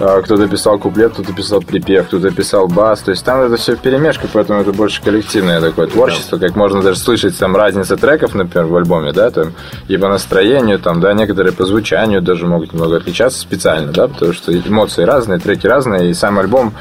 э, 0.00 0.22
кто-то 0.24 0.46
писал 0.46 0.78
куплет, 0.78 1.12
кто-то 1.12 1.32
писал 1.32 1.60
припев, 1.60 2.06
кто-то 2.06 2.30
писал 2.30 2.68
бас, 2.68 3.00
то 3.00 3.10
есть 3.10 3.24
там 3.24 3.40
это 3.40 3.56
все 3.56 3.74
в 3.74 3.80
перемешку, 3.80 4.28
поэтому 4.32 4.60
это 4.60 4.72
больше 4.72 5.02
коллективное 5.02 5.60
такое 5.60 5.88
творчество, 5.88 6.38
как 6.38 6.54
можно 6.54 6.82
даже 6.82 7.00
слышать 7.00 7.36
там 7.36 7.56
разница 7.56 7.96
треков, 7.96 8.34
например, 8.34 8.66
в 8.68 8.76
альбоме, 8.76 9.12
да, 9.12 9.30
там, 9.30 9.54
и 9.88 9.96
по 9.96 10.08
настроению, 10.08 10.78
там, 10.78 11.00
да, 11.00 11.14
некоторые 11.14 11.52
по 11.52 11.64
звучанию 11.64 12.22
даже 12.22 12.46
могут 12.46 12.72
немного 12.72 12.96
отличаться 12.98 13.40
специально, 13.40 13.90
да, 13.92 14.06
потому 14.06 14.32
что 14.32 14.56
эмоции 14.56 15.02
разные, 15.02 15.40
треки 15.40 15.66
разные, 15.66 16.10
и 16.10 16.14
сам 16.14 16.38
альбом 16.38 16.74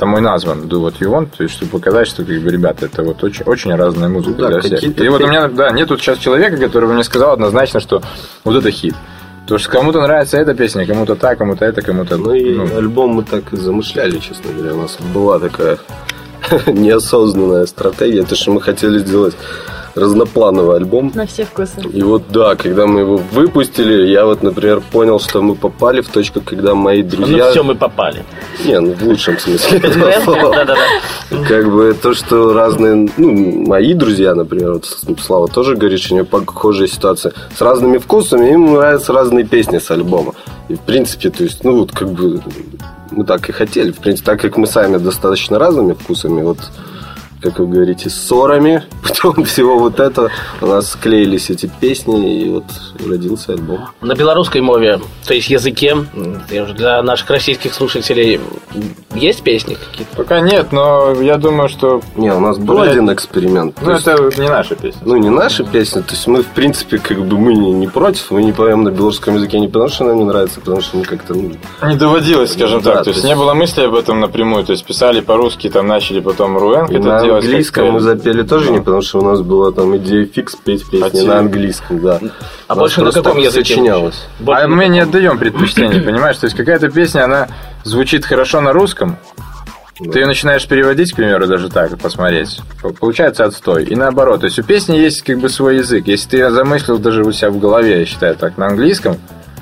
тому 0.00 0.16
и 0.16 0.20
назван 0.22 0.60
Do 0.62 0.80
What 0.80 0.98
You 1.00 1.10
Want, 1.10 1.36
то 1.36 1.42
есть 1.42 1.54
чтобы 1.54 1.72
показать, 1.72 2.08
что 2.08 2.24
как 2.24 2.40
бы, 2.40 2.50
ребята, 2.50 2.86
это 2.86 3.02
вот 3.02 3.22
очень, 3.22 3.44
очень 3.44 3.74
разная 3.74 4.08
музыка 4.08 4.40
Ну 4.40 4.48
да, 4.48 4.60
для 4.60 4.78
всех. 4.78 4.98
И 4.98 5.08
вот 5.08 5.20
у 5.20 5.26
меня, 5.26 5.46
да, 5.48 5.70
нет 5.72 5.88
тут 5.88 6.00
сейчас 6.00 6.16
человека, 6.18 6.56
который 6.56 6.88
бы 6.88 6.94
мне 6.94 7.04
сказал 7.04 7.32
однозначно, 7.32 7.80
что 7.80 8.02
вот 8.42 8.56
это 8.56 8.70
хит. 8.70 8.94
Потому 9.42 9.58
что 9.58 9.70
кому-то 9.70 10.00
нравится 10.00 10.38
эта 10.38 10.54
песня, 10.54 10.86
кому-то 10.86 11.16
та, 11.16 11.36
кому-то 11.36 11.66
это, 11.66 11.82
кому-то... 11.82 12.16
Ну 12.16 12.32
и 12.32 12.54
ну, 12.54 12.78
альбом 12.78 13.10
мы 13.10 13.24
так 13.24 13.52
и 13.52 13.56
замышляли, 13.56 14.18
честно 14.18 14.52
говоря. 14.52 14.74
У 14.74 14.82
нас 14.82 14.96
была 15.12 15.38
такая 15.38 15.78
неосознанная 16.66 17.66
стратегия, 17.66 18.22
то 18.22 18.36
что 18.36 18.52
мы 18.52 18.62
хотели 18.62 19.00
сделать 19.00 19.34
разноплановый 19.94 20.76
альбом. 20.76 21.12
На 21.14 21.26
все 21.26 21.44
вкусы. 21.44 21.80
И 21.92 22.02
вот 22.02 22.24
да, 22.30 22.54
когда 22.54 22.86
мы 22.86 23.00
его 23.00 23.20
выпустили, 23.32 24.08
я 24.08 24.24
вот, 24.24 24.42
например, 24.42 24.80
понял, 24.80 25.20
что 25.20 25.42
мы 25.42 25.54
попали 25.54 26.00
в 26.00 26.08
точку, 26.08 26.40
когда 26.40 26.74
мои 26.74 27.02
друзья... 27.02 27.46
Ну 27.46 27.50
все, 27.50 27.62
мы 27.62 27.74
попали. 27.74 28.24
Не, 28.64 28.80
ну 28.80 28.92
в 28.92 29.02
лучшем 29.02 29.38
смысле 29.38 29.78
этого 29.78 30.12
слова. 30.22 30.54
Да-да-да. 30.54 31.44
Как 31.48 31.70
бы 31.70 31.96
то, 32.00 32.14
что 32.14 32.52
разные, 32.52 33.08
ну, 33.16 33.66
мои 33.66 33.94
друзья, 33.94 34.34
например, 34.34 34.74
вот 34.74 34.86
Слава 35.20 35.48
тоже 35.48 35.76
говорит, 35.76 36.00
что 36.00 36.14
у 36.14 36.16
него 36.18 36.26
похожая 36.26 36.88
ситуация. 36.88 37.32
С 37.56 37.60
разными 37.60 37.98
вкусами, 37.98 38.52
им 38.52 38.74
нравятся 38.74 39.12
разные 39.12 39.44
песни 39.44 39.78
с 39.78 39.90
альбома. 39.90 40.34
И, 40.68 40.74
в 40.74 40.80
принципе, 40.80 41.30
то 41.30 41.42
есть, 41.42 41.64
ну, 41.64 41.78
вот 41.80 41.92
как 41.92 42.08
бы 42.10 42.40
мы 43.10 43.24
так 43.24 43.48
и 43.48 43.52
хотели. 43.52 43.90
В 43.90 43.98
принципе, 43.98 44.30
так 44.30 44.40
как 44.40 44.56
мы 44.56 44.66
сами 44.66 44.98
достаточно 44.98 45.58
разными 45.58 45.94
вкусами, 45.94 46.42
вот 46.42 46.58
как 47.42 47.58
вы 47.58 47.66
говорите, 47.66 48.10
ссорами, 48.10 48.82
потом 49.02 49.44
всего 49.44 49.78
вот 49.78 50.00
этого 50.00 50.30
у 50.60 50.66
нас 50.66 50.90
склеились 50.90 51.50
эти 51.50 51.70
песни, 51.80 52.42
и 52.42 52.48
вот 52.50 52.64
родился 53.06 53.52
альбом. 53.52 53.80
На 54.00 54.14
белорусской 54.14 54.60
мове, 54.60 55.00
то 55.26 55.34
есть 55.34 55.48
языке, 55.50 55.96
для 56.76 57.02
наших 57.02 57.30
российских 57.30 57.74
слушателей, 57.74 58.40
есть 59.14 59.42
песни 59.42 59.74
какие-то? 59.74 60.16
Пока 60.16 60.40
нет, 60.40 60.72
но 60.72 61.12
я 61.20 61.36
думаю, 61.36 61.68
что... 61.68 62.00
Не, 62.16 62.32
у 62.34 62.40
нас 62.40 62.58
был 62.58 62.78
Блядь. 62.78 62.92
один 62.92 63.12
эксперимент. 63.12 63.76
Ну, 63.80 63.86
То 63.86 63.92
есть- 63.92 64.06
это 64.06 64.40
не 64.42 64.48
наша 64.48 64.74
песня. 64.74 65.00
Ну, 65.04 65.16
не 65.16 65.30
наши 65.30 65.64
песни, 65.64 66.00
то 66.00 66.12
есть 66.12 66.26
мы, 66.26 66.42
в 66.42 66.48
принципе, 66.48 66.98
как 66.98 67.24
бы 67.24 67.38
мы 67.38 67.54
не, 67.54 67.72
не 67.72 67.88
против, 67.88 68.30
мы 68.30 68.42
не 68.42 68.52
поем 68.52 68.84
на 68.84 68.90
белорусском 68.90 69.34
языке 69.36 69.58
не 69.58 69.68
потому, 69.68 69.88
что 69.88 70.04
нам 70.04 70.18
не 70.18 70.24
нравится, 70.24 70.58
а 70.58 70.60
потому 70.60 70.80
что 70.80 70.96
мы 70.98 71.04
как-то, 71.04 71.34
ну, 71.34 71.52
Не 71.86 71.96
доводилось, 71.96 72.52
скажем 72.52 72.80
Да, 72.82 72.94
так. 72.96 73.04
То 73.04 73.10
есть 73.10 73.22
то 73.22 73.26
не 73.26 73.32
есть- 73.32 73.42
было 73.42 73.54
мысли 73.54 73.82
об 73.82 73.94
этом 73.94 74.20
напрямую. 74.20 74.64
То 74.64 74.72
есть 74.72 74.84
писали 74.84 75.20
по-русски, 75.20 75.68
там 75.70 75.86
начали 75.86 76.20
потом 76.20 76.56
Руэнк 76.58 76.90
и 76.90 76.94
это 76.94 77.29
на 77.30 77.38
английском 77.38 77.84
как-то. 77.84 77.92
мы 77.92 78.00
запели 78.00 78.42
тоже 78.42 78.70
не 78.70 78.78
потому, 78.78 79.02
что 79.02 79.20
у 79.20 79.24
нас 79.24 79.40
была 79.40 79.72
там 79.72 79.96
идея 79.96 80.26
фикс 80.26 80.56
петь 80.56 80.88
песни 80.88 81.22
на 81.22 81.38
английском, 81.38 82.00
да. 82.00 82.20
А 82.68 82.74
больше 82.74 83.02
на 83.02 83.12
каком 83.12 83.38
языке? 83.38 83.74
сочинялось. 83.74 84.26
А 84.46 84.68
мы 84.68 84.88
не 84.88 85.00
отдаем 85.00 85.38
предпочтение, 85.38 86.00
понимаешь? 86.02 86.36
То 86.36 86.46
есть 86.46 86.56
какая-то 86.56 86.90
песня, 86.90 87.24
она 87.24 87.48
звучит 87.84 88.24
хорошо 88.24 88.60
на 88.60 88.72
русском, 88.72 89.16
ты 90.00 90.20
ее 90.20 90.26
начинаешь 90.26 90.66
переводить, 90.66 91.12
к 91.12 91.16
примеру, 91.16 91.46
даже 91.46 91.68
так, 91.68 91.98
посмотреть. 91.98 92.60
Получается 92.98 93.44
отстой. 93.44 93.84
И 93.84 93.94
наоборот. 93.94 94.40
То 94.40 94.46
есть 94.46 94.58
у 94.58 94.62
песни 94.62 94.96
есть 94.96 95.22
как 95.22 95.38
бы 95.38 95.50
свой 95.50 95.76
язык. 95.76 96.06
Если 96.06 96.30
ты 96.30 96.36
ее 96.38 96.50
замыслил 96.50 96.98
даже 96.98 97.22
у 97.22 97.32
себя 97.32 97.50
в 97.50 97.58
голове, 97.58 98.00
я 98.00 98.06
считаю 98.06 98.34
так, 98.34 98.56
на 98.56 98.68
английском, 98.68 99.18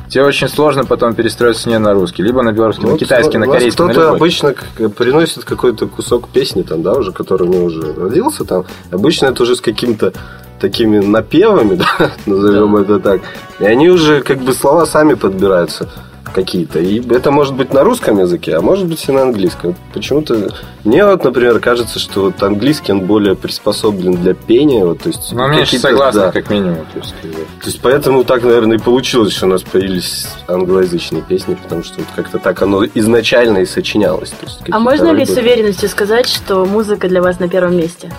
тебе 0.09 0.25
очень 0.25 0.49
сложно 0.49 0.85
потом 0.85 1.15
перестроиться 1.15 1.63
с 1.63 1.67
нее 1.67 1.79
на 1.79 1.93
русский. 1.95 2.23
Либо 2.23 2.43
на 2.43 2.53
белорусский, 2.53 2.85
на 2.85 2.91
Вот 2.93 3.01
китайский, 3.01 3.39
на 3.39 3.47
корейский, 3.47 3.85
на 3.85 3.93
Кто-то 3.93 4.11
обычно 4.11 4.55
к- 4.55 4.89
приносит 4.91 5.45
какой-то 5.45 5.87
кусок 5.87 6.29
песни, 6.29 6.63
там, 6.63 6.83
да, 6.83 6.95
уже, 6.95 7.13
который 7.13 7.47
у 7.49 7.53
него 7.53 7.65
уже 7.65 7.93
родился 7.95 8.45
там. 8.45 8.65
Обычно 8.91 9.27
это 9.27 9.43
уже 9.43 9.57
с 9.57 9.61
каким-то 9.61 10.13
такими 10.61 10.99
напевами, 10.99 11.75
да, 11.99 12.11
назовем 12.27 12.77
это 12.77 12.99
так. 13.01 13.21
И 13.61 13.65
они 13.65 13.89
уже 13.91 14.23
как 14.23 14.39
бы 14.39 14.53
слова 14.53 14.87
сами 14.87 15.15
подбираются 15.15 15.89
какие-то. 16.33 16.79
И 16.79 17.01
это 17.13 17.31
может 17.31 17.55
быть 17.55 17.73
на 17.73 17.85
русском 17.85 18.19
языке, 18.19 18.57
а 18.57 18.61
может 18.61 18.87
быть 18.87 19.09
и 19.09 19.13
на 19.13 19.23
английском. 19.23 19.75
Почему-то 19.93 20.51
мне 20.85 21.05
вот, 21.05 21.25
например, 21.25 21.59
кажется, 21.61 21.99
что 21.99 22.23
вот 22.25 22.43
английский 22.43 22.93
он 22.93 23.01
более 23.03 23.35
приспособлен 23.35 24.13
для 24.13 24.35
пения, 24.35 24.85
вот, 24.85 25.01
то 25.01 25.09
есть 25.09 25.33
Ну, 25.33 25.49
меньше 25.49 25.79
согласны, 25.79 26.21
да. 26.21 26.33
как 26.33 26.51
минимум. 26.51 26.87
То 26.93 26.99
есть. 26.99 27.15
То 27.21 27.67
есть 27.67 27.81
поэтому 27.83 28.25
так, 28.25 28.43
наверное, 28.43 28.79
и 28.79 28.81
получилось, 28.81 29.33
что 29.33 29.47
у 29.47 29.51
нас 29.51 29.63
появились 29.63 30.27
англоязычные 30.47 31.23
песни, 31.23 31.57
потому 31.63 31.83
что 31.83 31.99
вот 31.99 32.09
как-то 32.15 32.39
так 32.39 32.63
оно 32.63 32.85
изначально 32.85 33.59
и 33.59 33.67
сочинялось. 33.67 34.31
То 34.31 34.47
есть 34.47 34.61
А 34.71 34.79
можно 34.79 35.11
ли 35.13 35.25
с 35.25 35.37
уверенностью 35.37 35.89
сказать, 35.89 36.29
что 36.29 36.65
музыка 36.65 37.09
для 37.09 37.23
вас 37.23 37.39
на 37.41 37.49
первом 37.49 37.77
месте? 37.77 38.11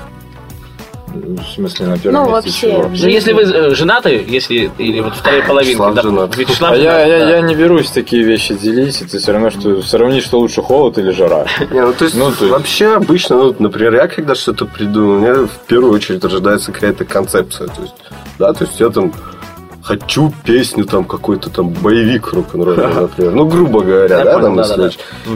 В 1.14 1.54
смысле, 1.56 1.88
на 1.88 1.98
первом 1.98 2.14
Ну, 2.26 2.36
месте 2.36 2.50
вообще, 2.50 2.72
чего? 2.72 2.90
Ну, 2.90 3.08
если 3.08 3.34
вы 3.34 3.42
э, 3.42 3.76
женаты, 3.76 4.24
если 4.28 4.72
или 4.78 5.02
вот 5.02 5.14
вторая 5.16 5.42
половинка, 5.42 5.70
Вячеслав 5.84 5.96
да, 5.96 6.02
женат. 6.02 6.38
Вячеслав 6.38 6.72
А 6.72 6.76
я, 6.76 6.92
женат, 6.92 7.08
я, 7.08 7.20
да. 7.20 7.30
я 7.32 7.42
не 7.42 7.56
берусь 7.56 7.90
такие 7.90 8.24
вещи 8.24 8.54
делить, 8.54 9.02
это 9.02 9.18
все 9.18 9.32
равно, 9.32 9.50
что 9.50 9.82
сравнить, 9.82 10.24
что 10.24 10.40
лучше 10.40 10.62
холод 10.62 10.98
или 10.98 11.12
жара. 11.12 11.46
Не, 11.72 11.82
ну, 11.82 11.94
то 11.94 12.06
есть, 12.06 12.16
Ну, 12.16 12.26
то 12.32 12.46
есть- 12.46 12.52
вообще 12.52 12.94
обычно, 12.96 13.38
ну, 13.38 13.56
например, 13.60 13.96
я 13.96 14.08
когда 14.08 14.36
что-то 14.36 14.66
придумаю, 14.66 15.18
у 15.18 15.20
меня 15.22 15.34
в 15.48 15.66
первую 15.68 15.94
очередь 15.94 16.24
рождается 16.24 16.72
какая-то 16.72 17.06
концепция. 17.06 17.68
То 17.68 17.82
есть, 17.82 17.96
да, 18.38 18.54
то 18.54 18.66
есть 18.66 18.80
я 18.80 18.90
там 18.90 19.12
хочу 19.82 20.32
песню 20.44 20.86
там 20.86 21.04
какой-то 21.06 21.50
там 21.50 21.70
боевик 21.70 22.32
рок-н-ролльный, 22.34 22.94
например. 23.02 23.32
Ну, 23.34 23.46
грубо 23.48 23.82
говоря, 23.82 24.20
Я 24.20 24.24
да, 24.26 24.34
понял, 24.34 24.46
там, 24.48 24.56
да, 24.58 24.68
да, 24.68 24.76
да. 24.78 24.90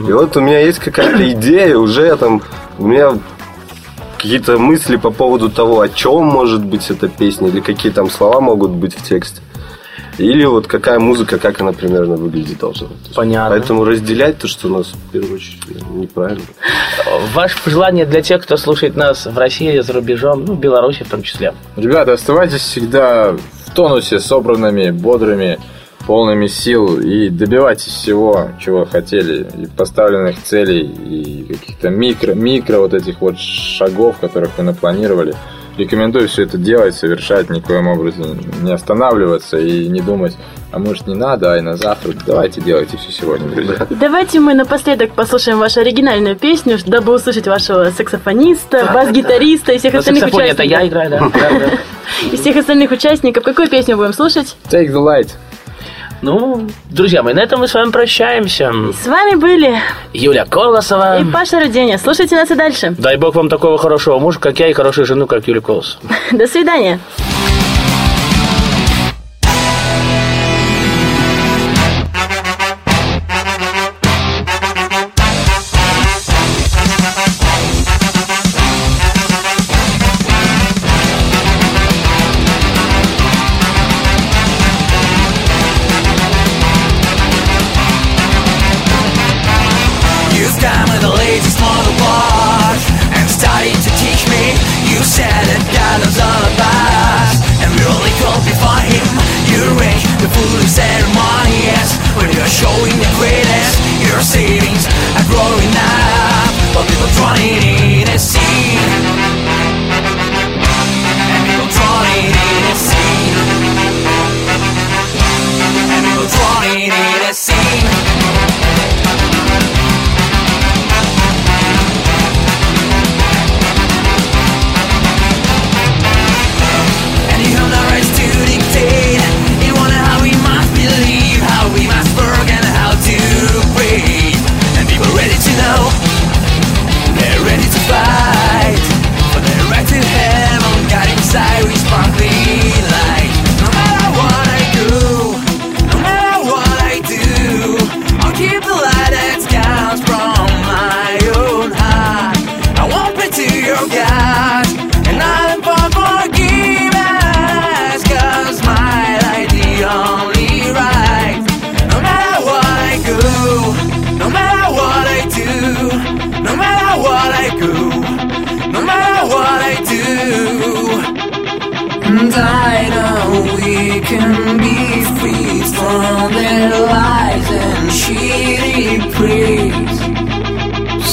И 0.08 0.12
вот 0.12 0.36
у 0.36 0.40
меня 0.40 0.60
есть 0.60 0.78
какая-то 0.78 1.28
идея, 1.32 1.76
уже 1.78 2.14
там, 2.16 2.42
у 2.78 2.86
меня 2.86 3.18
какие-то 4.24 4.56
мысли 4.56 4.96
по 4.96 5.10
поводу 5.10 5.50
того, 5.50 5.82
о 5.82 5.88
чем 5.90 6.24
может 6.24 6.64
быть 6.64 6.90
эта 6.90 7.08
песня, 7.08 7.48
или 7.48 7.60
какие 7.60 7.92
там 7.92 8.08
слова 8.08 8.40
могут 8.40 8.70
быть 8.70 8.94
в 8.94 9.06
тексте. 9.06 9.42
Или 10.16 10.46
вот 10.46 10.66
какая 10.66 10.98
музыка, 10.98 11.38
как 11.38 11.60
она 11.60 11.72
примерно 11.72 12.16
выглядеть 12.16 12.58
должна. 12.58 12.88
Понятно. 13.14 13.50
Поэтому 13.50 13.84
разделять 13.84 14.38
то, 14.38 14.48
что 14.48 14.68
у 14.68 14.78
нас 14.78 14.86
в 14.86 15.12
первую 15.12 15.34
очередь 15.34 15.60
неправильно. 15.90 16.40
Ваше 17.34 17.62
пожелание 17.62 18.06
для 18.06 18.22
тех, 18.22 18.42
кто 18.42 18.56
слушает 18.56 18.96
нас 18.96 19.26
в 19.26 19.36
России, 19.36 19.78
за 19.80 19.92
рубежом, 19.92 20.46
ну, 20.46 20.54
в 20.54 20.58
Беларуси 20.58 21.02
в 21.04 21.10
том 21.10 21.22
числе. 21.22 21.52
Ребята, 21.76 22.14
оставайтесь 22.14 22.62
всегда 22.62 23.32
в 23.32 23.74
тонусе, 23.74 24.20
собранными, 24.20 24.90
бодрыми, 24.90 25.58
полными 26.06 26.46
сил 26.46 27.00
и 27.00 27.28
добивайтесь 27.28 27.92
всего, 27.92 28.48
чего 28.60 28.84
хотели, 28.84 29.46
и 29.58 29.66
поставленных 29.66 30.42
целей, 30.42 30.82
и 30.82 31.44
каких-то 31.44 31.90
микро, 31.90 32.34
микро 32.34 32.78
вот 32.78 32.94
этих 32.94 33.20
вот 33.20 33.38
шагов, 33.38 34.16
которых 34.20 34.50
вы 34.56 34.64
напланировали. 34.64 35.34
Рекомендую 35.76 36.28
все 36.28 36.44
это 36.44 36.56
делать, 36.56 36.94
совершать, 36.94 37.50
никоим 37.50 37.88
образом 37.88 38.38
не 38.62 38.72
останавливаться 38.72 39.58
и 39.58 39.88
не 39.88 40.00
думать, 40.00 40.36
а 40.70 40.78
может 40.78 41.08
не 41.08 41.16
надо, 41.16 41.52
а 41.52 41.58
и 41.58 41.62
на 41.62 41.76
завтра. 41.76 42.12
Давайте 42.24 42.60
делайте 42.60 42.96
все 42.96 43.10
сегодня, 43.10 43.48
друзья. 43.48 43.84
И 43.90 43.94
давайте 43.96 44.38
мы 44.38 44.54
напоследок 44.54 45.14
послушаем 45.14 45.58
вашу 45.58 45.80
оригинальную 45.80 46.36
песню, 46.36 46.78
дабы 46.86 47.12
услышать 47.12 47.48
вашего 47.48 47.90
саксофониста, 47.90 48.88
бас-гитариста 48.94 49.72
и 49.72 49.78
всех 49.78 49.94
остальных 49.94 50.22
саксофоне 50.22 50.50
это 50.50 50.62
участников. 50.62 50.82
я 50.82 50.88
играю, 50.88 51.10
да. 51.34 51.70
И 52.30 52.36
всех 52.36 52.56
остальных 52.56 52.92
участников. 52.92 53.42
Какую 53.42 53.68
песню 53.68 53.96
будем 53.96 54.12
слушать? 54.12 54.56
Take 54.70 54.92
the 54.92 55.02
light. 55.02 55.30
Ну, 56.24 56.66
друзья 56.88 57.22
мои, 57.22 57.34
на 57.34 57.40
этом 57.40 57.60
мы 57.60 57.68
с 57.68 57.74
вами 57.74 57.90
прощаемся. 57.90 58.72
С 58.98 59.06
вами 59.06 59.34
были 59.34 59.78
Юля 60.14 60.46
Колосова. 60.46 61.20
и 61.20 61.24
Паша 61.30 61.60
Руденя. 61.60 61.98
Слушайте 61.98 62.34
нас 62.34 62.50
и 62.50 62.54
дальше. 62.54 62.94
Дай 62.96 63.18
бог 63.18 63.34
вам 63.34 63.50
такого 63.50 63.76
хорошего 63.76 64.18
мужа, 64.18 64.40
как 64.40 64.58
я, 64.58 64.68
и 64.68 64.72
хорошую 64.72 65.04
жену, 65.04 65.26
как 65.26 65.46
Юля 65.46 65.60
Колос. 65.60 65.98
До 66.32 66.46
свидания. 66.46 66.98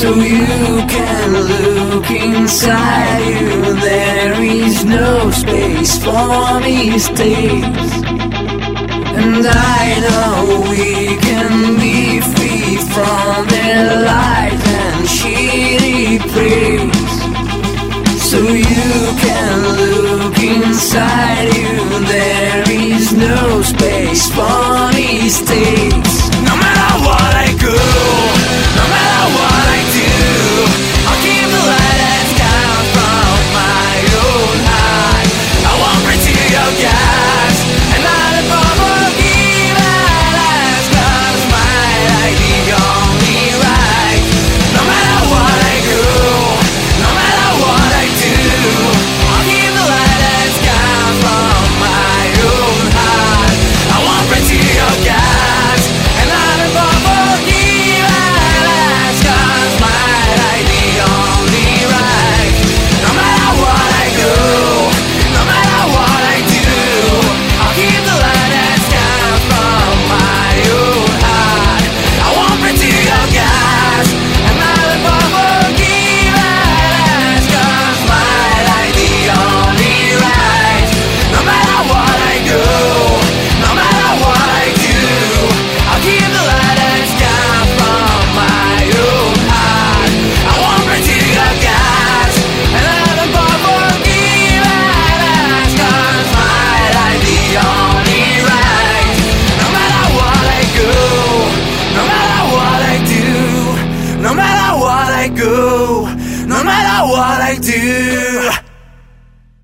So 0.02 0.16
you 0.16 0.82
can 0.88 1.32
look 1.32 2.10
inside 2.10 3.20
you, 3.20 3.76
there 3.82 4.34
is 4.42 4.84
no 4.84 5.30
space 5.30 6.04
for 6.04 6.60
mistakes. 6.60 7.92
And 9.22 9.46
I 9.46 10.00
know 10.02 10.66
we 10.72 11.18
can 11.18 11.80
be 11.80 12.20
free 12.20 12.78
from 12.94 13.48
their 13.48 14.02
lies 14.02 14.64
and 14.82 15.06
shitty 15.06 16.20
praise. 16.34 17.14
So 18.24 18.40
you 18.40 18.94
can 19.22 19.60
look 19.82 20.40
inside 20.40 21.54
you, 21.54 22.06
there 22.08 22.64
is 22.72 23.14
no 23.14 23.62
space 23.62 24.32
for 24.34 24.94
mistakes. 24.94 26.31